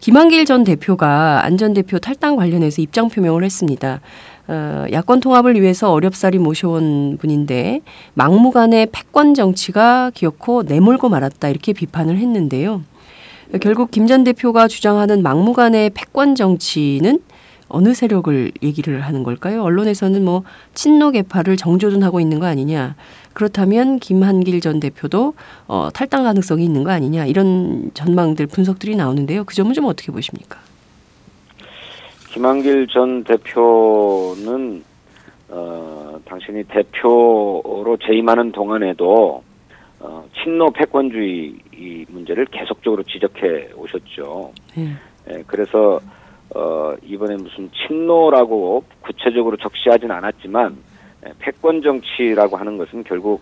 김한길 0.00 0.46
전 0.46 0.64
대표가 0.64 1.44
안 1.44 1.58
전 1.58 1.74
대표 1.74 1.98
탈당 1.98 2.36
관련해서 2.36 2.80
입장 2.82 3.08
표명을 3.10 3.44
했습니다. 3.44 4.00
어, 4.48 4.86
야권 4.90 5.20
통합을 5.20 5.60
위해서 5.60 5.92
어렵사리 5.92 6.38
모셔온 6.38 7.18
분인데 7.20 7.82
막무가내 8.14 8.86
패권 8.90 9.34
정치가 9.34 10.10
기어코 10.14 10.62
내몰고 10.62 11.10
말았다 11.10 11.48
이렇게 11.50 11.74
비판을 11.74 12.16
했는데요. 12.16 12.82
결국 13.60 13.90
김 13.90 14.06
전 14.06 14.24
대표가 14.24 14.68
주장하는 14.68 15.22
막무가내 15.22 15.90
패권 15.94 16.34
정치는 16.34 17.20
어느 17.68 17.94
세력을 17.94 18.52
얘기를 18.62 19.00
하는 19.00 19.22
걸까요? 19.22 19.62
언론에서는 19.62 20.24
뭐 20.24 20.44
친노 20.74 21.10
계파를 21.12 21.56
정조준하고 21.56 22.20
있는 22.20 22.38
거 22.38 22.46
아니냐. 22.46 22.94
그렇다면 23.32 23.98
김한길 23.98 24.60
전 24.60 24.80
대표도 24.80 25.34
어, 25.66 25.88
탈당 25.92 26.24
가능성이 26.24 26.64
있는 26.64 26.84
거 26.84 26.90
아니냐. 26.90 27.26
이런 27.26 27.90
전망들 27.94 28.46
분석들이 28.46 28.96
나오는데요. 28.96 29.44
그 29.44 29.54
점은 29.54 29.72
좀 29.72 29.86
어떻게 29.86 30.12
보십니까? 30.12 30.58
김한길 32.30 32.88
전 32.88 33.24
대표는 33.24 34.84
어, 35.48 36.18
당신이 36.24 36.64
대표로 36.64 37.96
재임하는 38.06 38.52
동안에도 38.52 39.42
어, 40.00 40.24
친노 40.42 40.70
패권주의 40.72 41.54
이 41.72 42.04
문제를 42.08 42.46
계속적으로 42.46 43.02
지적해 43.04 43.70
오셨죠. 43.76 44.52
네. 44.76 44.90
예, 45.30 45.42
그래서 45.46 46.00
어, 46.54 46.94
이번에 47.02 47.36
무슨 47.36 47.70
친노라고 47.72 48.84
구체적으로 49.00 49.56
적시하진 49.56 50.10
않았지만 50.10 50.76
예, 51.26 51.32
패권 51.38 51.82
정치라고 51.82 52.56
하는 52.56 52.76
것은 52.78 53.04
결국 53.04 53.40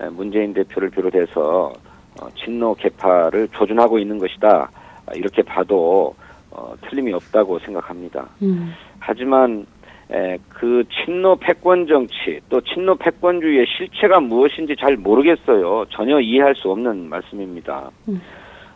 예, 0.00 0.08
문재인 0.08 0.54
대표를 0.54 0.90
비롯해서 0.90 1.72
어, 2.20 2.28
친노 2.36 2.74
계파를 2.74 3.48
조준하고 3.48 3.98
있는 3.98 4.18
것이다. 4.18 4.70
아, 5.06 5.14
이렇게 5.14 5.42
봐도 5.42 6.14
어, 6.50 6.74
틀림이 6.82 7.12
없다고 7.12 7.58
생각합니다. 7.58 8.28
음. 8.42 8.72
하지만 9.00 9.66
에, 10.10 10.38
그 10.48 10.84
친노 10.90 11.36
패권 11.36 11.86
정치 11.86 12.40
또 12.48 12.60
친노 12.60 12.96
패권주의의 12.96 13.66
실체가 13.66 14.20
무엇인지 14.20 14.76
잘 14.78 14.96
모르겠어요. 14.96 15.86
전혀 15.90 16.20
이해할 16.20 16.54
수 16.54 16.70
없는 16.70 17.08
말씀입니다. 17.08 17.90
음. 18.08 18.20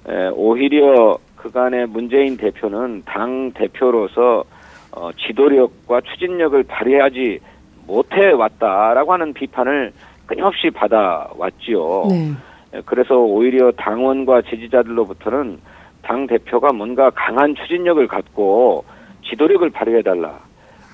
에, 0.08 0.28
오히려 0.34 1.18
그간의 1.38 1.86
문재인 1.86 2.36
대표는 2.36 3.02
당 3.04 3.50
대표로서 3.52 4.44
어, 4.92 5.10
지도력과 5.12 6.00
추진력을 6.00 6.62
발휘하지 6.64 7.40
못해 7.86 8.32
왔다라고 8.32 9.12
하는 9.12 9.32
비판을 9.32 9.92
끊임없이 10.26 10.70
받아왔지요. 10.70 12.06
네. 12.10 12.32
에, 12.74 12.82
그래서 12.84 13.16
오히려 13.16 13.70
당원과 13.72 14.42
지지자들로부터는 14.42 15.58
당 16.02 16.26
대표가 16.26 16.72
뭔가 16.72 17.10
강한 17.10 17.54
추진력을 17.54 18.06
갖고 18.08 18.84
지도력을 19.28 19.68
발휘해달라. 19.70 20.38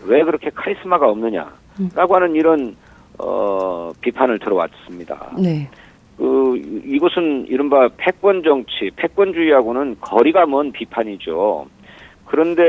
왜 0.06 0.22
그렇게 0.22 0.50
카리스마가 0.54 1.08
없느냐라고 1.08 2.14
하는 2.14 2.34
이런 2.34 2.76
어, 3.18 3.92
비판을 4.00 4.38
들어왔습니다. 4.40 5.30
네. 5.38 5.68
그 6.16 6.56
이것은 6.86 7.46
이른바 7.48 7.88
패권 7.96 8.42
정치, 8.42 8.90
패권주의하고는 8.96 9.96
거리가 10.00 10.46
먼 10.46 10.70
비판이죠. 10.72 11.66
그런데 12.26 12.62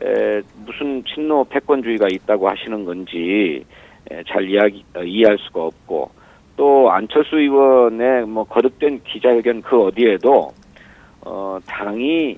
에, 0.00 0.42
무슨 0.64 1.02
친노 1.04 1.44
패권주의가 1.44 2.06
있다고 2.10 2.48
하시는 2.48 2.84
건지 2.84 3.64
에, 4.10 4.22
잘 4.28 4.48
이야기 4.48 4.84
어, 4.94 5.02
이해할 5.02 5.38
수가 5.38 5.64
없고 5.64 6.10
또 6.56 6.90
안철수 6.90 7.36
의원의 7.36 8.26
뭐 8.26 8.44
거듭된 8.44 9.02
기자회견 9.04 9.62
그 9.62 9.80
어디에도 9.82 10.52
어, 11.22 11.58
당이 11.66 12.36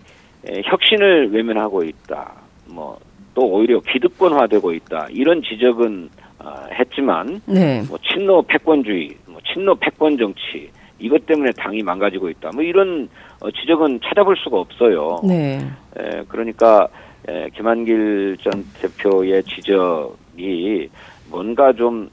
에, 0.48 0.62
혁신을 0.64 1.32
외면하고 1.32 1.84
있다. 1.84 2.32
뭐 2.66 2.98
또 3.34 3.46
오히려 3.46 3.80
기득권화되고 3.80 4.72
있다. 4.72 5.06
이런 5.10 5.42
지적은 5.42 6.10
어, 6.38 6.54
했지만 6.78 7.40
네. 7.46 7.82
뭐 7.88 7.98
친노 7.98 8.42
패권주의, 8.42 9.14
뭐 9.26 9.29
친노 9.52 9.74
패권 9.76 10.16
정치 10.16 10.70
이것 10.98 11.24
때문에 11.26 11.50
당이 11.52 11.82
망가지고 11.82 12.28
있다. 12.30 12.50
뭐 12.54 12.62
이런 12.62 13.08
어, 13.40 13.50
지적은 13.50 14.00
찾아볼 14.04 14.36
수가 14.36 14.58
없어요. 14.58 15.20
네. 15.24 15.58
에, 15.96 16.22
그러니까 16.28 16.88
에, 17.26 17.48
김한길 17.50 18.36
전 18.42 18.64
대표의 18.80 19.42
지적이 19.44 20.90
뭔가 21.30 21.72
좀 21.72 22.10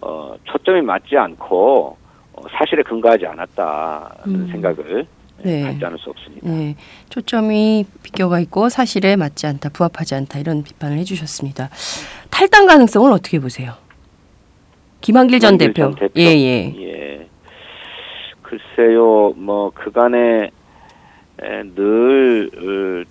어, 0.00 0.34
초점이 0.44 0.80
맞지 0.80 1.16
않고 1.16 1.96
어, 2.32 2.42
사실에 2.58 2.82
근거하지 2.82 3.26
않았다는 3.26 4.34
음. 4.34 4.48
생각을 4.50 5.06
네. 5.42 5.62
갖지 5.62 5.84
않을 5.84 5.98
수 5.98 6.10
없습니다. 6.10 6.48
네, 6.50 6.76
초점이 7.08 7.84
비껴가 8.02 8.40
있고 8.40 8.68
사실에 8.68 9.16
맞지 9.16 9.46
않다, 9.46 9.70
부합하지 9.70 10.14
않다 10.14 10.38
이런 10.38 10.62
비판을 10.62 10.98
해주셨습니다. 10.98 11.70
탈당 12.30 12.66
가능성을 12.66 13.10
어떻게 13.10 13.38
보세요? 13.38 13.72
김한길 15.00 15.40
전 15.40 15.56
대표. 15.58 15.82
전 15.84 15.94
대표. 15.94 16.12
예, 16.20 16.24
예. 16.26 16.74
예. 16.78 17.26
글쎄요, 18.42 19.32
뭐 19.36 19.70
그간에 19.70 20.50
에, 21.42 21.62
늘 21.74 22.50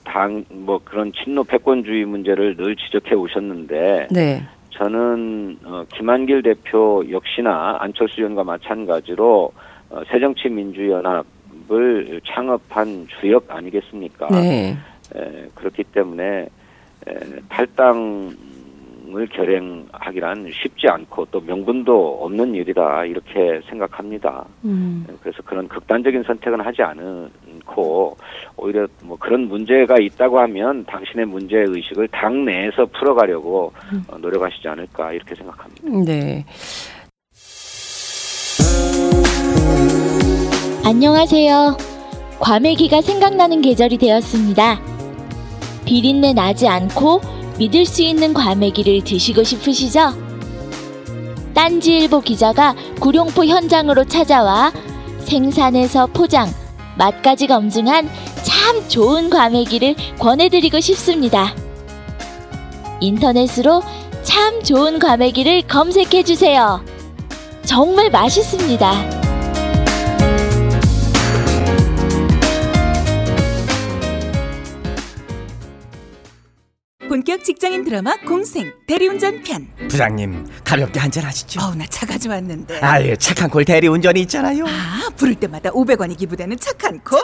당 0.03 0.45
뭐 0.49 0.79
그런 0.83 1.11
친노 1.13 1.43
패권주의 1.45 2.05
문제를 2.05 2.55
늘 2.57 2.75
지적해 2.75 3.15
오셨는데 3.15 4.07
네. 4.11 4.43
저는 4.71 5.57
어, 5.63 5.83
김한길 5.95 6.43
대표 6.43 7.03
역시나 7.09 7.77
안철수 7.79 8.19
의원과 8.21 8.43
마찬가지로 8.43 9.51
어, 9.89 10.01
새정치민주연합을 10.09 12.21
창업한 12.27 13.07
주역 13.19 13.45
아니겠습니까? 13.49 14.27
네. 14.29 14.77
에, 15.15 15.47
그렇기 15.55 15.85
때문에 15.85 16.47
에, 17.07 17.13
탈당 17.49 18.35
을 19.15 19.27
결행하기란 19.27 20.51
쉽지 20.51 20.87
않고 20.87 21.25
또 21.31 21.39
명분도 21.41 22.19
없는 22.21 22.53
일이다 22.53 23.05
이렇게 23.05 23.59
생각합니다. 23.67 24.45
음. 24.65 25.05
에, 25.09 25.13
그래서 25.21 25.41
그런 25.43 25.67
극단적인 25.67 26.23
선택은 26.23 26.61
하지 26.61 26.83
않고 26.83 28.17
오히려 28.55 28.87
뭐 29.01 29.17
그런 29.17 29.47
문제가 29.47 29.97
있다고 29.99 30.39
하면 30.39 30.85
당신의 30.85 31.25
문제 31.25 31.57
의식을 31.57 32.07
당 32.09 32.45
내에서 32.45 32.85
풀어가려고 32.85 33.73
어, 34.09 34.17
노력하시지 34.17 34.67
않을까 34.67 35.13
이렇게 35.13 35.33
생각합니다. 35.33 36.11
네. 36.11 36.45
안녕하세요. 40.85 41.77
과메기가 42.39 43.01
생각나는 43.01 43.61
계절이 43.61 43.97
되었습니다. 43.97 44.79
비린내 45.85 46.33
나지 46.33 46.67
않고 46.67 47.21
믿을 47.59 47.85
수 47.85 48.01
있는 48.01 48.33
과메기를 48.33 49.03
드시고 49.03 49.43
싶으시죠? 49.43 50.13
딴지일보 51.53 52.21
기자가 52.21 52.73
구룡포 53.01 53.45
현장으로 53.45 54.05
찾아와 54.05 54.71
생산에서 55.19 56.07
포장, 56.07 56.49
맛까지 56.97 57.47
검증한 57.47 58.09
참 58.43 58.87
좋은 58.87 59.29
과메기를 59.29 59.95
권해드리고 60.19 60.79
싶습니다. 60.79 61.53
인터넷으로 63.01 63.83
참 64.23 64.63
좋은 64.63 64.97
과메기를 64.97 65.63
검색해주세요. 65.67 66.81
정말 67.65 68.09
맛있습니다. 68.09 69.18
본격 77.29 77.45
직장인 77.45 77.83
드라마 77.85 78.15
공생 78.25 78.73
대리운전 78.87 79.43
편. 79.43 79.67
부장님 79.87 80.47
가볍게 80.63 80.99
한잔 80.99 81.25
하시죠. 81.25 81.61
어우 81.61 81.75
나 81.75 81.85
차 81.87 82.07
가져왔는데. 82.07 82.79
아예 82.81 83.15
착한 83.15 83.51
콜 83.51 83.63
대리운전이 83.63 84.19
있잖아요. 84.21 84.65
아 84.65 85.07
부를 85.15 85.35
때마다 85.35 85.69
500원이 85.69 86.17
기부되는 86.17 86.57
착한 86.57 86.99
콜. 87.01 87.21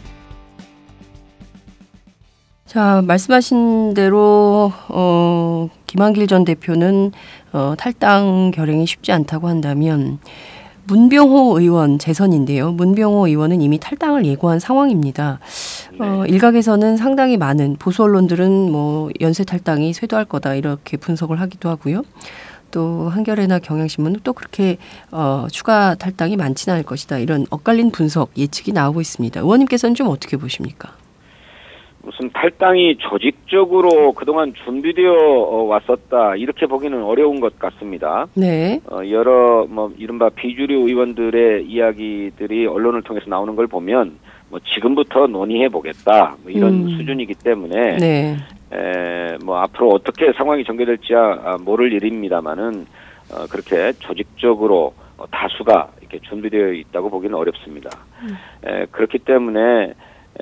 자, 2.67 3.03
말씀하신 3.07 3.95
대로 3.95 4.73
어, 4.89 5.69
김한길 5.87 6.27
전 6.27 6.45
대표는 6.45 7.13
어, 7.53 7.75
탈당 7.79 8.51
결행이 8.55 8.87
쉽지 8.87 9.13
않다고 9.13 9.49
한다면 9.49 10.19
문병호 10.89 11.61
의원 11.61 11.99
재선인데요. 11.99 12.73
문병호 12.73 13.29
의원은 13.29 13.61
이미 13.61 13.79
탈당을 13.79 14.25
예고한 14.27 14.59
상황입니다. 14.59 15.39
어, 15.99 16.25
일각에서는 16.27 16.97
상당히 16.97 17.37
많은 17.37 17.77
보수 17.79 18.03
언론들은 18.03 18.73
뭐 18.73 19.11
연쇄 19.21 19.45
탈당이 19.45 19.93
쇄도할 19.93 20.25
거다 20.25 20.55
이렇게 20.55 20.97
분석을 20.97 21.41
하기도 21.41 21.69
하고요. 21.69 22.03
또 22.71 23.09
한겨레나 23.09 23.59
경향신문은 23.59 24.21
또 24.25 24.33
그렇게 24.33 24.77
어, 25.11 25.47
추가 25.51 25.95
탈당이 25.95 26.37
많지는 26.37 26.75
않을 26.75 26.85
것이다. 26.85 27.19
이런 27.19 27.47
엇갈린 27.51 27.91
분석 27.91 28.31
예측이 28.37 28.73
나오고 28.73 29.01
있습니다. 29.01 29.41
의원님께서는 29.41 29.95
좀 29.95 30.09
어떻게 30.09 30.37
보십니까? 30.37 30.93
무슨 32.09 32.31
탈당이 32.31 32.97
조직적으로 32.99 34.13
그동안 34.13 34.55
준비되어 34.65 35.13
어, 35.13 35.65
왔었다 35.65 36.37
이렇게 36.37 36.67
보기는 36.67 37.03
어려운 37.03 37.39
것 37.39 37.59
같습니다. 37.59 38.27
네. 38.35 38.81
어, 38.91 39.01
여러 39.11 39.67
뭐 39.69 39.93
이른바 39.99 40.31
비주류 40.31 40.89
의원들의 40.89 41.67
이야기들이 41.67 42.67
언론을 42.67 43.03
통해서 43.03 43.27
나오는 43.29 43.55
걸 43.57 43.67
보면 43.67 44.19
뭐 44.49 44.59
지금부터 44.75 45.27
논의해 45.27 45.69
보겠다 45.69 46.37
뭐 46.43 46.51
이런 46.51 46.87
음. 46.87 46.97
수준이기 46.97 47.35
때문에 47.35 47.97
네. 47.99 48.37
에, 48.73 49.39
뭐 49.45 49.59
앞으로 49.59 49.89
어떻게 49.89 50.33
상황이 50.33 50.65
전개될지야 50.65 51.19
아, 51.19 51.57
모를 51.61 51.93
일입니다만은 51.93 52.87
어, 53.33 53.47
그렇게 53.51 53.93
조직적으로 53.99 54.95
어, 55.17 55.27
다수가 55.31 55.91
이렇게 56.01 56.19
준비되어 56.21 56.73
있다고 56.73 57.11
보기는 57.11 57.37
어렵습니다. 57.37 57.91
에, 58.65 58.87
그렇기 58.91 59.19
때문에 59.21 59.95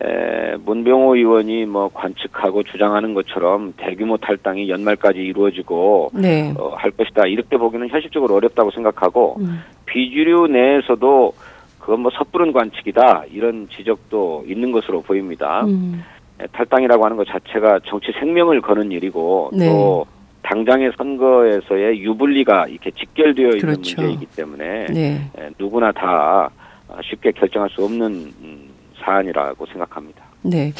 에, 0.03 0.57
문병호 0.65 1.17
의원이 1.17 1.65
뭐 1.65 1.89
관측하고 1.93 2.63
주장하는 2.65 3.15
것처럼 3.15 3.73
대규모 3.77 4.17
탈당이 4.19 4.69
연말까지 4.69 5.19
이루어지고 5.21 6.11
네. 6.15 6.53
어, 6.59 6.75
할 6.77 6.91
것이다 6.91 7.27
이렇게 7.27 7.57
보기는 7.57 7.89
현실적으로 7.89 8.35
어렵다고 8.35 8.71
생각하고 8.73 9.37
음. 9.41 9.63
비주류 9.87 10.49
내에서도 10.49 11.33
그건 11.79 12.01
뭐 12.01 12.11
섣부른 12.11 12.53
관측이다 12.53 13.25
이런 13.31 13.69
지적도 13.71 14.45
있는 14.47 14.73
것으로 14.73 15.03
보입니다. 15.03 15.65
음. 15.65 16.03
에, 16.41 16.47
탈당이라고 16.53 17.05
하는 17.05 17.17
것 17.17 17.27
자체가 17.27 17.81
정치 17.87 18.13
생명을 18.19 18.61
거는 18.61 18.93
일이고 18.93 19.51
네. 19.53 19.69
또 19.69 20.07
당장의 20.43 20.93
선거에서의 20.97 22.01
유불리가 22.03 22.69
이렇게 22.69 22.91
직결되어 22.93 23.47
있는 23.49 23.59
그렇죠. 23.61 24.01
문제이기 24.01 24.27
때문에 24.37 24.87
네. 24.87 25.31
에, 25.39 25.51
누구나 25.59 25.91
다 25.93 26.51
아, 26.89 26.99
쉽게 27.03 27.33
결정할 27.33 27.69
수 27.71 27.85
없는 27.85 28.07
음, 28.43 28.69
사안이라고 29.03 29.67
생각합니다. 29.67 30.23
네. 30.43 30.73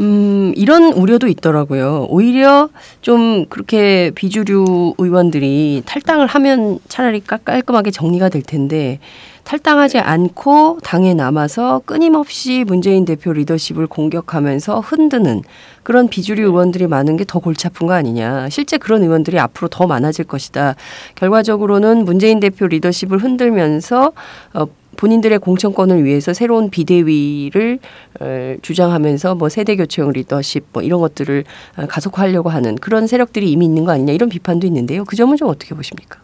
음, 0.00 0.52
이런 0.54 0.92
우려도 0.92 1.26
있더라고요. 1.26 2.06
오히려 2.10 2.68
좀 3.00 3.46
그렇게 3.46 4.10
비주류 4.14 4.94
의원들이 4.98 5.82
탈당을 5.86 6.26
하면 6.26 6.78
차라리 6.86 7.20
깔- 7.20 7.42
깔끔하게 7.44 7.90
정리가 7.90 8.28
될 8.28 8.42
텐데 8.42 9.00
탈당하지 9.48 9.96
않고 9.98 10.80
당에 10.82 11.14
남아서 11.14 11.80
끊임없이 11.86 12.64
문재인 12.66 13.06
대표 13.06 13.32
리더십을 13.32 13.86
공격하면서 13.86 14.80
흔드는 14.80 15.40
그런 15.82 16.08
비주류 16.08 16.42
의원들이 16.42 16.86
많은 16.86 17.16
게 17.16 17.24
더 17.24 17.38
골치 17.38 17.66
아픈 17.66 17.86
거 17.86 17.94
아니냐. 17.94 18.50
실제 18.50 18.76
그런 18.76 19.02
의원들이 19.02 19.38
앞으로 19.38 19.68
더 19.68 19.86
많아질 19.86 20.26
것이다. 20.26 20.74
결과적으로는 21.14 22.04
문재인 22.04 22.40
대표 22.40 22.66
리더십을 22.66 23.16
흔들면서 23.18 24.12
어, 24.52 24.66
본인들의 24.98 25.38
공천권을 25.38 26.04
위해서 26.04 26.34
새로운 26.34 26.68
비대위를 26.68 27.78
어, 28.20 28.54
주장하면서 28.60 29.34
뭐 29.36 29.48
세대 29.48 29.76
교체형 29.76 30.12
리더십 30.12 30.66
뭐 30.74 30.82
이런 30.82 31.00
것들을 31.00 31.44
어, 31.78 31.86
가속화하려고 31.86 32.50
하는 32.50 32.76
그런 32.76 33.06
세력들이 33.06 33.50
이미 33.50 33.64
있는 33.64 33.86
거 33.86 33.92
아니냐 33.92 34.12
이런 34.12 34.28
비판도 34.28 34.66
있는데요. 34.66 35.06
그 35.06 35.16
점은 35.16 35.38
좀 35.38 35.48
어떻게 35.48 35.74
보십니까? 35.74 36.20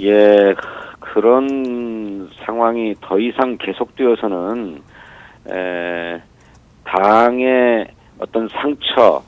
예, 0.00 0.54
그런 1.18 2.30
상황이 2.46 2.94
더 3.00 3.18
이상 3.18 3.56
계속되어서는 3.58 4.80
에, 5.50 6.22
당의 6.84 7.88
어떤 8.20 8.46
상처 8.50 9.20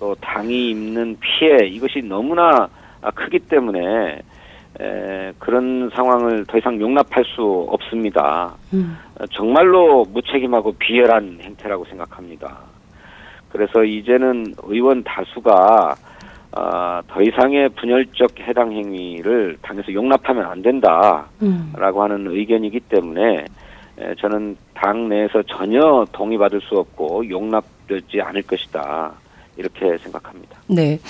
또 0.00 0.16
당이 0.16 0.70
입는 0.70 1.16
피해 1.20 1.64
이것이 1.64 2.02
너무나 2.02 2.68
아, 3.00 3.10
크기 3.12 3.38
때문에 3.38 4.20
에, 4.80 5.32
그런 5.38 5.88
상황을 5.94 6.44
더 6.46 6.58
이상 6.58 6.80
용납할 6.80 7.24
수 7.24 7.68
없습니다. 7.70 8.52
어, 9.20 9.26
정말로 9.30 10.04
무책임하고 10.06 10.72
비열한 10.72 11.38
행태라고 11.40 11.84
생각합니다. 11.84 12.58
그래서 13.52 13.84
이제는 13.84 14.54
의원 14.64 15.04
다수가 15.04 15.94
아, 16.52 17.02
더 17.08 17.20
이상의 17.20 17.68
분열적 17.70 18.40
해당 18.40 18.72
행위를 18.72 19.58
당에서 19.62 19.92
용납하면 19.92 20.46
안 20.46 20.62
된다라고 20.62 22.02
하는 22.02 22.26
의견이기 22.26 22.80
때문에 22.80 23.44
에, 23.98 24.14
저는 24.18 24.56
당 24.74 25.08
내에서 25.08 25.42
전혀 25.42 26.06
동의받을 26.12 26.60
수 26.62 26.78
없고 26.78 27.28
용납되지 27.28 28.20
않을 28.22 28.42
것이다 28.42 29.12
이렇게 29.58 29.98
생각합니다. 29.98 30.56
네. 30.68 31.00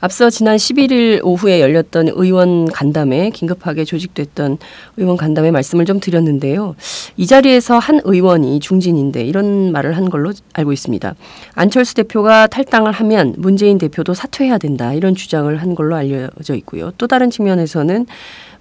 앞서 0.00 0.30
지난 0.30 0.56
11일 0.56 1.20
오후에 1.24 1.60
열렸던 1.60 2.08
의원 2.14 2.66
간담회 2.66 3.30
긴급하게 3.30 3.84
조직됐던 3.84 4.58
의원 4.96 5.16
간담회 5.16 5.50
말씀을 5.50 5.84
좀 5.86 5.98
드렸는데요. 5.98 6.76
이 7.16 7.26
자리에서 7.26 7.78
한 7.78 8.00
의원이 8.04 8.60
중진인데 8.60 9.24
이런 9.24 9.72
말을 9.72 9.96
한 9.96 10.08
걸로 10.08 10.32
알고 10.52 10.72
있습니다. 10.72 11.14
안철수 11.54 11.94
대표가 11.94 12.46
탈당을 12.46 12.92
하면 12.92 13.34
문재인 13.38 13.78
대표도 13.78 14.14
사퇴해야 14.14 14.58
된다 14.58 14.94
이런 14.94 15.14
주장을 15.14 15.54
한 15.56 15.74
걸로 15.74 15.96
알려져 15.96 16.54
있고요. 16.54 16.92
또 16.98 17.08
다른 17.08 17.30
측면에서는 17.30 18.06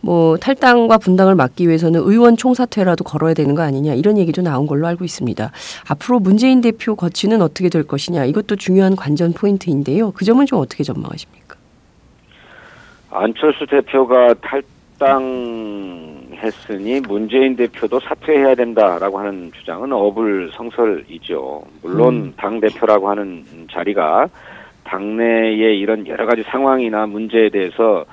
뭐 0.02 0.38
탈당과 0.38 0.98
분당을 0.98 1.36
막기 1.36 1.68
위해서는 1.68 2.02
의원 2.04 2.38
총사퇴라도 2.38 3.04
걸어야 3.04 3.34
되는 3.34 3.56
거 3.56 3.64
아니냐 3.64 3.94
이런 3.94 4.18
얘기도 4.18 4.42
나온 4.42 4.68
걸로 4.68 4.88
알고 4.88 5.06
있습니다. 5.06 5.52
앞으로 5.90 6.20
문재인 6.20 6.62
대표 6.62 6.96
거취는 6.96 7.42
어떻게 7.42 7.70
될 7.70 7.84
것이냐 7.84 8.26
이것도 8.26 8.56
중요한 8.56 8.96
관전 8.96 9.34
포인트인데요. 9.34 10.12
그 10.12 10.26
점은 10.26 10.46
좀 10.46 10.60
어떻게 10.60 10.84
전망하십니까? 10.84 11.56
안철수 13.12 13.66
대표가 13.66 14.34
탈당했으니 15.00 17.00
문재인 17.08 17.56
대표도 17.56 18.02
사퇴해야 18.02 18.56
된다라고 18.56 19.20
하는 19.20 19.52
주장은 19.54 19.94
어불성설이죠. 19.94 21.64
물론 21.82 22.34
당 22.36 22.60
대표라고 22.60 23.10
하는 23.10 23.46
자리가 23.72 24.28
당내의 24.84 25.80
이런 25.80 26.06
여러 26.08 26.26
가지 26.26 26.44
상황이나 26.44 27.06
문제에 27.06 27.50
대해서 27.50 28.06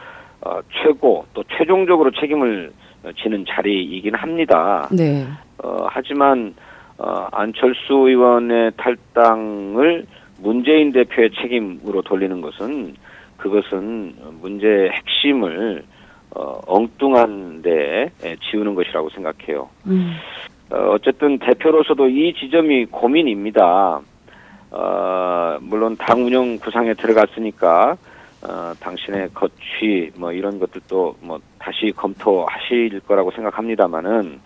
어, 0.44 0.60
최고 0.82 1.24
또 1.34 1.42
최종적으로 1.56 2.10
책임을 2.10 2.72
지는 3.22 3.44
자리이긴 3.48 4.14
합니다. 4.14 4.88
네. 4.90 5.26
어, 5.62 5.86
하지만 5.88 6.54
어, 6.98 7.26
안철수 7.32 7.94
의원의 7.94 8.72
탈당을 8.76 10.06
문재인 10.40 10.92
대표의 10.92 11.30
책임으로 11.40 12.02
돌리는 12.02 12.40
것은 12.40 12.94
그것은 13.36 14.14
문제의 14.40 14.90
핵심을 14.90 15.84
어, 16.34 16.60
엉뚱한 16.66 17.62
데 17.62 18.10
지우는 18.50 18.74
것이라고 18.74 19.10
생각해요. 19.10 19.68
어, 20.70 20.76
어쨌든 20.90 21.38
대표로서도 21.38 22.08
이 22.08 22.34
지점이 22.34 22.86
고민입니다. 22.86 24.00
어, 24.70 25.58
물론 25.60 25.96
당 25.96 26.24
운영 26.24 26.56
구상에 26.58 26.94
들어갔으니까 26.94 27.96
어, 28.42 28.72
당신의 28.80 29.28
거취 29.34 30.10
뭐 30.16 30.32
이런 30.32 30.58
것들도 30.58 31.16
뭐 31.20 31.38
다시 31.58 31.92
검토하실 31.94 33.00
거라고 33.06 33.30
생각합니다만은 33.30 34.40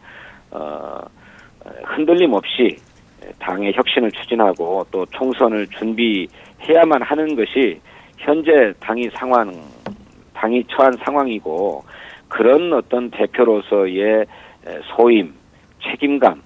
어, 0.51 1.01
흔들림 1.85 2.35
없이 2.35 2.79
당의 3.39 3.73
혁신을 3.75 4.13
추진하고 4.13 4.87
또 4.91 5.07
총선을 5.07 5.67
준비해야만 5.69 7.03
하는 7.03 7.35
것이 7.35 7.81
현재 8.19 8.73
당이 8.81 9.09
상황 9.15 9.53
당이 10.35 10.65
처한 10.69 10.93
상황이고 11.05 11.83
그런 12.29 12.73
어떤 12.75 13.11
대표로서의 13.11 14.27
소임 14.95 15.35
책임감 15.83 16.43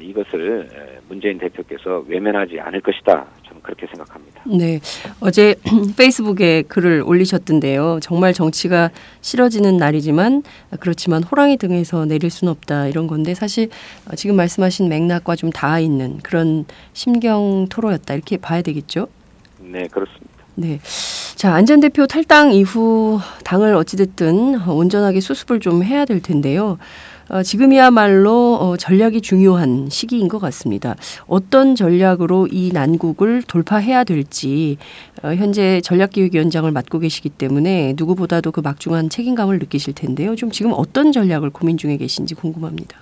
이것을 0.00 0.68
문재인 1.08 1.38
대표께서 1.38 2.04
외면하지 2.08 2.60
않을 2.60 2.80
것이다. 2.80 3.26
그렇게 3.68 3.86
생각합니다. 3.86 4.40
네. 4.46 4.80
어제 5.20 5.54
페이스북에 5.98 6.62
글을 6.62 7.02
올리셨던데요. 7.04 7.98
정말 8.00 8.32
정치가 8.32 8.90
싫어지는 9.20 9.76
날이지만 9.76 10.42
그렇지만 10.80 11.22
호랑이 11.22 11.58
등에서 11.58 12.06
내릴 12.06 12.30
수는 12.30 12.50
없다 12.52 12.86
이런 12.86 13.06
건데 13.06 13.34
사실 13.34 13.68
지금 14.16 14.36
말씀하신 14.36 14.88
맥락과 14.88 15.36
좀 15.36 15.50
닿아 15.50 15.80
있는 15.80 16.16
그런 16.22 16.64
심경 16.94 17.66
토로였다 17.68 18.14
이렇게 18.14 18.38
봐야 18.38 18.62
되겠죠. 18.62 19.08
네, 19.58 19.86
그렇습니다. 19.88 20.26
네. 20.54 20.80
자, 21.36 21.52
안전 21.52 21.80
대표 21.80 22.06
탈당 22.06 22.52
이후 22.52 23.20
당을 23.44 23.74
어찌 23.74 23.98
됐든 23.98 24.62
온전하게 24.66 25.20
수습을 25.20 25.60
좀 25.60 25.84
해야 25.84 26.06
될 26.06 26.20
텐데요. 26.22 26.78
어, 27.30 27.42
지금이야말로 27.42 28.54
어, 28.54 28.76
전략이 28.76 29.20
중요한 29.20 29.88
시기인 29.90 30.28
것 30.28 30.38
같습니다. 30.38 30.96
어떤 31.26 31.74
전략으로 31.74 32.48
이 32.50 32.70
난국을 32.72 33.42
돌파해야 33.42 34.04
될지 34.04 34.78
어, 35.22 35.28
현재 35.34 35.80
전략기획위원장을 35.82 36.70
맡고 36.70 37.00
계시기 37.00 37.28
때문에 37.28 37.94
누구보다도 37.96 38.50
그 38.52 38.60
막중한 38.60 39.10
책임감을 39.10 39.58
느끼실 39.58 39.94
텐데요. 39.94 40.36
좀 40.36 40.50
지금 40.50 40.72
어떤 40.74 41.12
전략을 41.12 41.50
고민 41.50 41.76
중에 41.76 41.98
계신지 41.98 42.34
궁금합니다. 42.34 42.98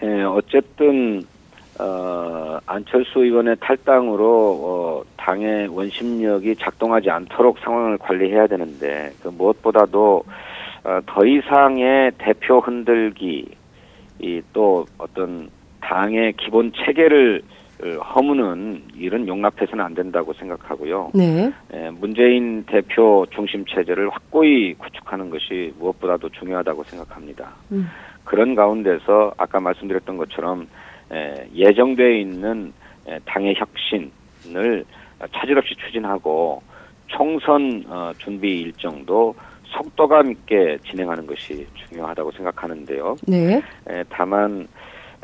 네, 0.00 0.22
어쨌든 0.22 1.24
어, 1.80 2.58
안철수 2.66 3.24
의원의 3.24 3.56
탈당으로 3.60 4.24
어, 4.62 5.02
당의 5.16 5.66
원심력이 5.68 6.56
작동하지 6.56 7.10
않도록 7.10 7.58
상황을 7.58 7.98
관리해야 7.98 8.46
되는데 8.46 9.12
그 9.22 9.28
무엇보다도 9.28 10.22
어, 10.24 10.32
더 11.06 11.26
이상의 11.26 12.12
대표 12.18 12.60
흔들기 12.60 13.48
이또 14.20 14.86
어떤 14.98 15.48
당의 15.80 16.32
기본 16.34 16.72
체계를 16.72 17.42
어, 17.80 18.02
허무는 18.02 18.82
일은 18.96 19.28
용납해서는 19.28 19.84
안 19.84 19.94
된다고 19.94 20.32
생각하고요. 20.32 21.12
네. 21.14 21.52
예, 21.72 21.90
문재인 21.90 22.64
대표 22.64 23.24
중심 23.30 23.64
체제를 23.66 24.10
확고히 24.10 24.74
구축하는 24.74 25.30
것이 25.30 25.72
무엇보다도 25.78 26.30
중요하다고 26.30 26.82
생각합니다. 26.82 27.52
음. 27.70 27.88
그런 28.24 28.56
가운데서 28.56 29.32
아까 29.36 29.60
말씀드렸던 29.60 30.16
것처럼 30.16 30.66
에, 31.12 31.46
예정되어 31.54 32.10
있는 32.10 32.72
에, 33.06 33.20
당의 33.24 33.54
혁신을 33.56 34.84
차질 35.32 35.56
없이 35.56 35.76
추진하고 35.76 36.60
총선 37.06 37.84
어, 37.86 38.12
준비 38.18 38.60
일정도 38.60 39.36
속도감 39.68 40.30
있게 40.30 40.78
진행하는 40.88 41.26
것이 41.26 41.66
중요하다고 41.74 42.32
생각하는데요. 42.32 43.16
네. 43.26 43.62
에, 43.88 44.04
다만 44.08 44.66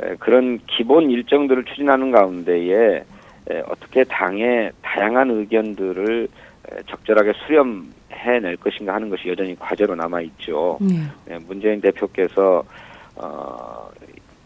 에, 0.03 0.15
그런 0.17 0.59
기본 0.67 1.11
일정들을 1.11 1.65
추진하는 1.65 2.11
가운데에 2.11 3.05
에, 3.51 3.63
어떻게 3.69 4.05
당의 4.05 4.71
다양한 4.83 5.31
의견들을 5.31 6.29
에, 6.71 6.83
적절하게 6.87 7.33
수렴해낼 7.47 8.57
것인가 8.57 8.95
하는 8.95 9.09
것이 9.09 9.29
여전히 9.29 9.55
과제로 9.59 9.95
남아 9.95 10.21
있죠. 10.23 10.79
네. 10.81 10.97
예, 11.31 11.39
문재인 11.47 11.81
대표께서 11.81 12.63
어, 13.17 13.89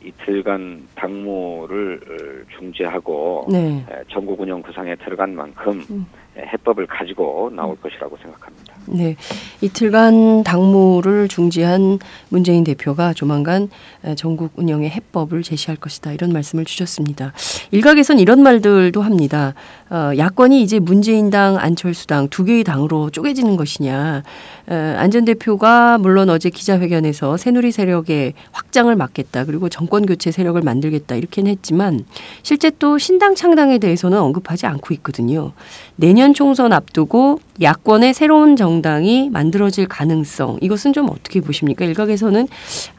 이틀간 0.02 0.88
당무를 0.94 2.00
어, 2.08 2.56
중지하고 2.58 3.46
네. 3.50 3.84
예, 3.90 4.04
전국 4.08 4.40
운영 4.40 4.62
구상에 4.62 4.94
들어간 4.96 5.34
만큼 5.34 5.82
음. 5.90 6.06
예, 6.36 6.42
해법을 6.42 6.86
가지고 6.86 7.50
나올 7.52 7.76
것이라고 7.80 8.16
생각합니다. 8.18 8.77
네. 8.90 9.16
이틀간 9.60 10.44
당무를 10.44 11.28
중지한 11.28 11.98
문재인 12.30 12.64
대표가 12.64 13.12
조만간 13.12 13.68
에, 14.04 14.14
전국 14.14 14.52
운영의 14.56 14.90
해법을 14.90 15.42
제시할 15.42 15.76
것이다. 15.76 16.12
이런 16.12 16.32
말씀을 16.32 16.64
주셨습니다. 16.64 17.32
일각에선 17.70 18.18
이런 18.18 18.42
말들도 18.42 19.02
합니다. 19.02 19.54
어, 19.90 20.12
야권이 20.16 20.62
이제 20.62 20.78
문재인당, 20.78 21.58
안철수당 21.58 22.28
두 22.28 22.44
개의 22.44 22.64
당으로 22.64 23.10
쪼개지는 23.10 23.56
것이냐. 23.56 24.22
에, 24.70 24.74
안전 24.74 25.24
대표가 25.24 25.98
물론 25.98 26.30
어제 26.30 26.50
기자회견에서 26.50 27.36
새누리 27.36 27.72
세력의 27.72 28.34
확장을 28.52 28.94
막겠다. 28.94 29.44
그리고 29.44 29.68
정권 29.68 30.06
교체 30.06 30.30
세력을 30.30 30.60
만들겠다. 30.62 31.16
이렇게는 31.16 31.50
했지만 31.50 32.04
실제 32.42 32.70
또 32.78 32.98
신당 32.98 33.34
창당에 33.34 33.78
대해서는 33.78 34.18
언급하지 34.18 34.66
않고 34.66 34.94
있거든요. 34.94 35.52
내년 35.96 36.32
총선 36.32 36.72
앞두고 36.72 37.40
야권의 37.60 38.14
새로운 38.14 38.56
정 38.56 38.77
당이 38.82 39.30
만들어질 39.30 39.86
가능성 39.88 40.58
이것은 40.60 40.92
좀 40.92 41.08
어떻게 41.10 41.40
보십니까? 41.40 41.84
일각에서는 41.84 42.46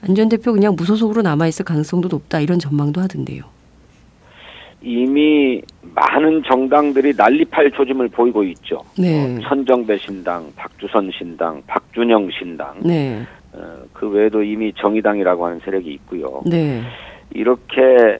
안 0.07 0.15
전 0.15 0.27
대표 0.29 0.51
그냥 0.53 0.75
무소속으로 0.75 1.21
남아 1.21 1.47
있을 1.47 1.63
가능성도 1.65 2.07
높다 2.09 2.39
이런 2.41 2.59
전망도 2.59 2.99
하던데요. 3.01 3.43
이미 4.81 5.61
많은 5.93 6.43
정당들이 6.43 7.13
난립할 7.17 7.71
조짐을 7.71 8.07
보이고 8.09 8.43
있죠. 8.45 8.81
네. 8.97 9.37
어, 9.37 9.39
천정배 9.41 9.97
신당, 9.97 10.51
박주선 10.55 11.11
신당, 11.17 11.61
박준영 11.67 12.29
신당, 12.31 12.75
네. 12.81 13.21
어, 13.53 13.77
그 13.93 14.07
외에도 14.09 14.41
이미 14.41 14.71
정의당이라고 14.73 15.45
하는 15.45 15.59
세력이 15.65 15.91
있고요. 15.93 16.41
네. 16.45 16.81
이렇게 17.33 18.19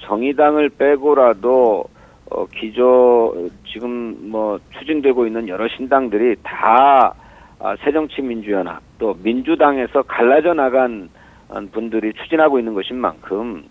정의당을 0.00 0.70
빼고라도 0.70 1.84
어, 2.30 2.46
기조 2.46 3.48
지금 3.66 4.30
뭐 4.30 4.58
추진되고 4.78 5.26
있는 5.26 5.48
여러 5.48 5.66
신당들이 5.68 6.36
다 6.42 7.14
아, 7.60 7.76
새정치민주연합 7.82 8.80
또 8.98 9.14
민주당에서 9.22 10.02
갈라져 10.02 10.54
나간 10.54 11.08
어, 11.48 11.60
분들이 11.72 12.12
추진하고 12.12 12.58
있는 12.58 12.74
것인 12.74 12.96
만큼 12.96 13.64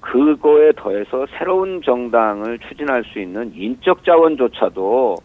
그거에 0.00 0.72
더해서 0.76 1.26
새로운 1.36 1.82
정당을 1.82 2.58
추진할 2.60 3.04
수 3.04 3.18
있는 3.18 3.52
인적 3.54 4.04
자원조차도 4.04 5.16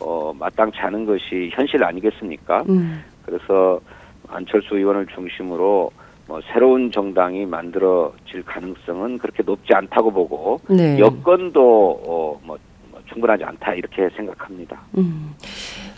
어, 0.00 0.32
마땅치 0.38 0.78
않은 0.78 1.06
것이 1.06 1.50
현실 1.52 1.84
아니겠습니까? 1.84 2.64
음. 2.68 3.04
그래서 3.24 3.80
안철수 4.28 4.76
의원을 4.76 5.06
중심으로 5.06 5.90
뭐 6.26 6.40
새로운 6.52 6.90
정당이 6.90 7.46
만들어질 7.46 8.42
가능성은 8.44 9.18
그렇게 9.18 9.42
높지 9.42 9.74
않다고 9.74 10.10
보고 10.10 10.60
네. 10.68 10.98
여건도 10.98 11.90
어, 12.06 12.40
뭐, 12.42 12.58
뭐 12.90 13.00
충분하지 13.06 13.44
않다 13.44 13.74
이렇게 13.74 14.08
생각합니다. 14.16 14.80
음. 14.96 15.34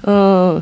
어, 0.06 0.60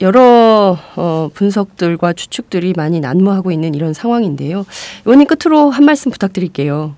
여러 0.00 0.76
어, 0.96 1.28
분석들과 1.34 2.12
추측들이 2.12 2.74
많이 2.76 3.00
난무하고 3.00 3.50
있는 3.50 3.74
이런 3.74 3.92
상황인데요. 3.92 4.64
의원님 5.04 5.26
끝으로 5.26 5.70
한 5.70 5.84
말씀 5.84 6.10
부탁드릴게요. 6.10 6.94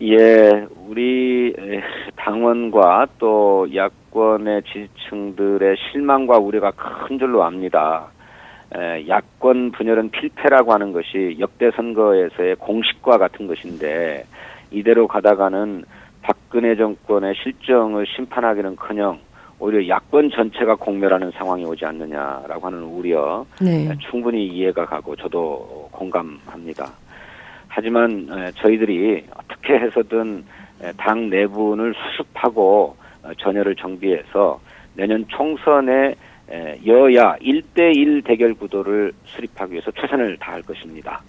예, 0.00 0.66
우리 0.88 1.54
에, 1.56 1.80
당원과 2.16 3.06
또 3.18 3.68
야권의 3.72 4.62
지지층들의 4.64 5.76
실망과 5.92 6.38
우려가 6.38 6.72
큰 6.72 7.18
줄로 7.18 7.44
압니다. 7.44 8.08
에, 8.74 9.06
야권 9.08 9.72
분열은 9.72 10.10
필패라고 10.10 10.72
하는 10.72 10.92
것이 10.92 11.36
역대 11.38 11.70
선거에서의 11.72 12.56
공식과 12.56 13.18
같은 13.18 13.46
것인데 13.46 14.24
이대로 14.70 15.06
가다가는 15.06 15.84
박근혜 16.22 16.76
정권의 16.76 17.34
실정을 17.42 18.06
심판하기는커녕 18.06 19.18
오히려 19.58 19.86
야권 19.88 20.30
전체가 20.30 20.74
공멸하는 20.74 21.30
상황이 21.32 21.64
오지 21.64 21.84
않느냐라고 21.84 22.66
하는 22.66 22.82
우려 22.82 23.46
네. 23.60 23.88
충분히 24.10 24.46
이해가 24.46 24.86
가고 24.86 25.14
저도 25.14 25.88
공감합니다. 25.92 26.90
하지만 27.68 28.28
에, 28.30 28.50
저희들이 28.52 29.24
어떻게 29.36 29.74
해서든 29.78 30.44
에, 30.82 30.92
당 30.96 31.30
내분을 31.30 31.94
수습하고 31.94 32.96
어, 33.22 33.30
전열을 33.38 33.76
정비해서 33.76 34.60
내년 34.94 35.24
총선에 35.28 36.08
에, 36.08 36.14
여야 36.86 37.36
1대1 37.36 38.24
대결 38.24 38.54
구도를 38.54 39.12
수립하기 39.24 39.72
위해서 39.72 39.90
최선을 39.90 40.36
다할 40.38 40.60
것입니다. 40.62 41.22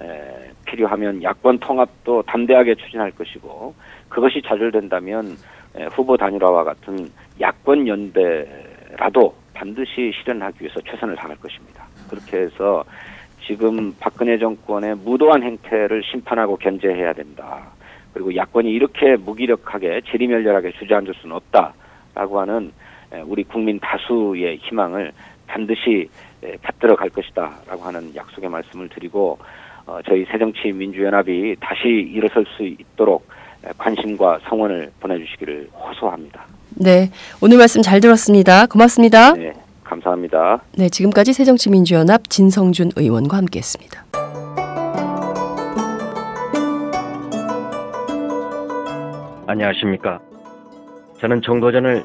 에, 0.00 0.50
필요하면 0.64 1.22
야권 1.22 1.58
통합도 1.58 2.22
담대하게 2.22 2.74
추진할 2.76 3.10
것이고 3.12 3.74
그것이 4.08 4.42
좌절된다면 4.42 5.36
에, 5.76 5.84
후보 5.86 6.16
단일화와 6.16 6.64
같은 6.64 7.10
야권 7.40 7.86
연대라도 7.86 9.34
반드시 9.52 10.12
실현하기 10.22 10.62
위해서 10.62 10.80
최선을 10.80 11.14
다할 11.16 11.36
것입니다. 11.36 11.86
그렇게 12.08 12.38
해서 12.38 12.82
지금 13.46 13.94
박근혜 14.00 14.38
정권의 14.38 14.96
무도한 14.96 15.42
행태를 15.42 16.02
심판하고 16.10 16.56
견제해야 16.56 17.12
된다. 17.12 17.70
그리고 18.14 18.34
야권이 18.34 18.70
이렇게 18.70 19.16
무기력하게 19.16 20.00
지리멸렬하게 20.10 20.72
주저앉을 20.72 21.14
수는 21.14 21.36
없다라고 21.36 22.40
하는 22.40 22.68
에, 22.68 22.84
우리 23.22 23.44
국민 23.44 23.78
다수의 23.80 24.58
희망을 24.62 25.12
반드시 25.46 26.08
에, 26.42 26.56
받들어 26.62 26.96
갈 26.96 27.10
것이다라고 27.10 27.82
하는 27.82 28.14
약속의 28.14 28.48
말씀을 28.50 28.88
드리고 28.88 29.38
어, 29.86 29.98
저희 30.06 30.24
새정치민주연합이 30.24 31.56
다시 31.60 31.88
일어설 31.88 32.46
수 32.56 32.64
있도록 32.64 33.28
에, 33.64 33.70
관심과 33.76 34.40
성원을 34.48 34.92
보내주시기를 35.00 35.68
호소합니다. 35.72 36.44
네. 36.76 37.10
오늘 37.40 37.58
말씀 37.58 37.82
잘 37.82 38.00
들었습니다. 38.00 38.66
고맙습니다. 38.66 39.34
네, 39.34 39.52
감사합니다. 39.84 40.62
네, 40.76 40.88
지금까지 40.88 41.32
새정치민주연합 41.32 42.28
진성준 42.30 42.92
의원과 42.96 43.36
함께했습니다. 43.36 44.04
안녕하십니까. 49.46 50.18
저는 51.20 51.42
정도전을 51.42 52.04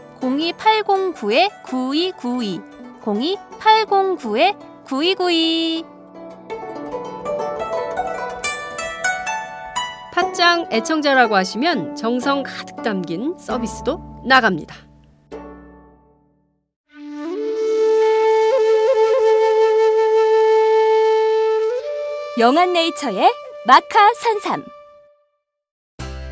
02809-9292 0.21 2.61
02809-9292 3.01 5.85
팟짱 10.13 10.67
애청자라고 10.71 11.35
하시면 11.35 11.95
정성 11.95 12.43
가득 12.43 12.83
담긴 12.83 13.35
서비스도 13.39 14.21
나갑니다. 14.25 14.75
영한네이처의 22.37 23.31
마카 23.67 24.13
산삼. 24.13 24.63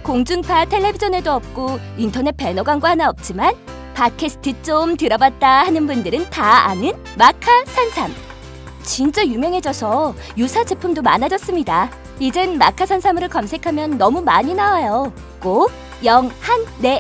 공중파 0.04 0.66
텔레비전에도 0.66 1.32
없고 1.32 1.80
인터넷 1.98 2.36
배너 2.36 2.64
광고 2.64 2.88
하나 2.88 3.08
없지만 3.10 3.54
팟캐스트 4.00 4.62
좀 4.62 4.96
들어봤다 4.96 5.66
하는 5.66 5.86
분들은 5.86 6.30
다 6.30 6.70
아는 6.70 6.94
마카 7.18 7.66
산삼 7.66 8.16
진짜 8.82 9.26
유명해져서 9.26 10.16
유사 10.38 10.64
제품도 10.64 11.02
많아졌습니다 11.02 11.92
이젠 12.18 12.58
마카 12.58 12.86
산삼으로 12.86 13.28
검색하면 13.28 13.98
너무 13.98 14.22
많이 14.22 14.54
나와요 14.54 15.12
꼭 15.42 15.74
영한네이처로 16.06 16.94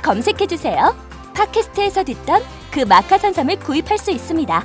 검색해 0.00 0.46
주세요 0.46 0.96
팟캐스트에서 1.34 2.02
듣던 2.02 2.42
그 2.70 2.80
마카 2.80 3.18
산삼을 3.18 3.58
구입할 3.58 3.98
수 3.98 4.10
있습니다 4.10 4.64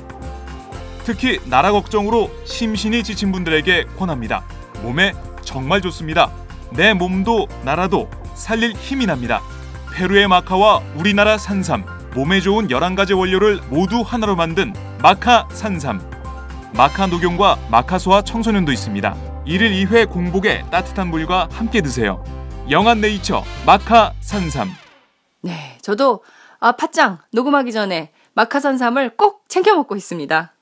특히 1.04 1.38
나라 1.44 1.72
걱정으로 1.72 2.30
심신이 2.46 3.04
지친 3.04 3.30
분들에게 3.30 3.88
권합니다. 3.98 4.42
몸에 4.80 5.12
정말 5.42 5.82
좋습니다. 5.82 6.32
내 6.70 6.94
몸도 6.94 7.46
나라도 7.62 8.08
살릴 8.34 8.72
힘이 8.72 9.04
납니다. 9.04 9.42
페루의 9.94 10.26
마카와 10.26 10.82
우리나라 10.96 11.38
산삼, 11.38 11.84
몸에 12.16 12.40
좋은 12.40 12.66
11가지 12.66 13.16
원료를 13.16 13.60
모두 13.70 14.00
하나로 14.00 14.34
만든 14.34 14.74
마카 15.00 15.48
산삼. 15.52 16.10
마카 16.72 17.06
녹용과 17.06 17.58
마카 17.70 18.00
소와 18.00 18.22
청소년도 18.22 18.72
있습니다. 18.72 19.14
1일 19.46 19.88
2회 19.88 20.10
공복에 20.10 20.64
따뜻한 20.68 21.08
물과 21.10 21.48
함께 21.52 21.80
드세요. 21.80 22.24
영한 22.68 23.00
네이처 23.00 23.44
마카 23.64 24.12
산삼. 24.18 24.72
네, 25.42 25.78
저도 25.80 26.24
아 26.58 26.72
팥짱 26.72 27.18
녹음하기 27.30 27.70
전에 27.70 28.10
마카 28.32 28.58
산삼을 28.58 29.16
꼭 29.16 29.44
챙겨 29.46 29.76
먹고 29.76 29.94
있습니다. 29.94 30.52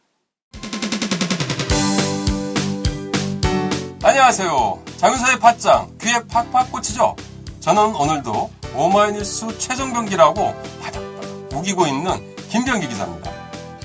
안녕하세요. 4.04 4.82
장윤서의 4.98 5.38
팟짱 5.38 5.88
귀에 6.02 6.20
팍팍 6.30 6.70
꽂히죠? 6.70 7.16
저는 7.62 7.94
오늘도 7.94 8.50
오마이뉴스 8.74 9.56
최종병기라고 9.56 10.52
바닥바닥 10.82 11.52
우기고 11.52 11.86
있는 11.86 12.34
김병기 12.50 12.88
기자입니다. 12.88 13.30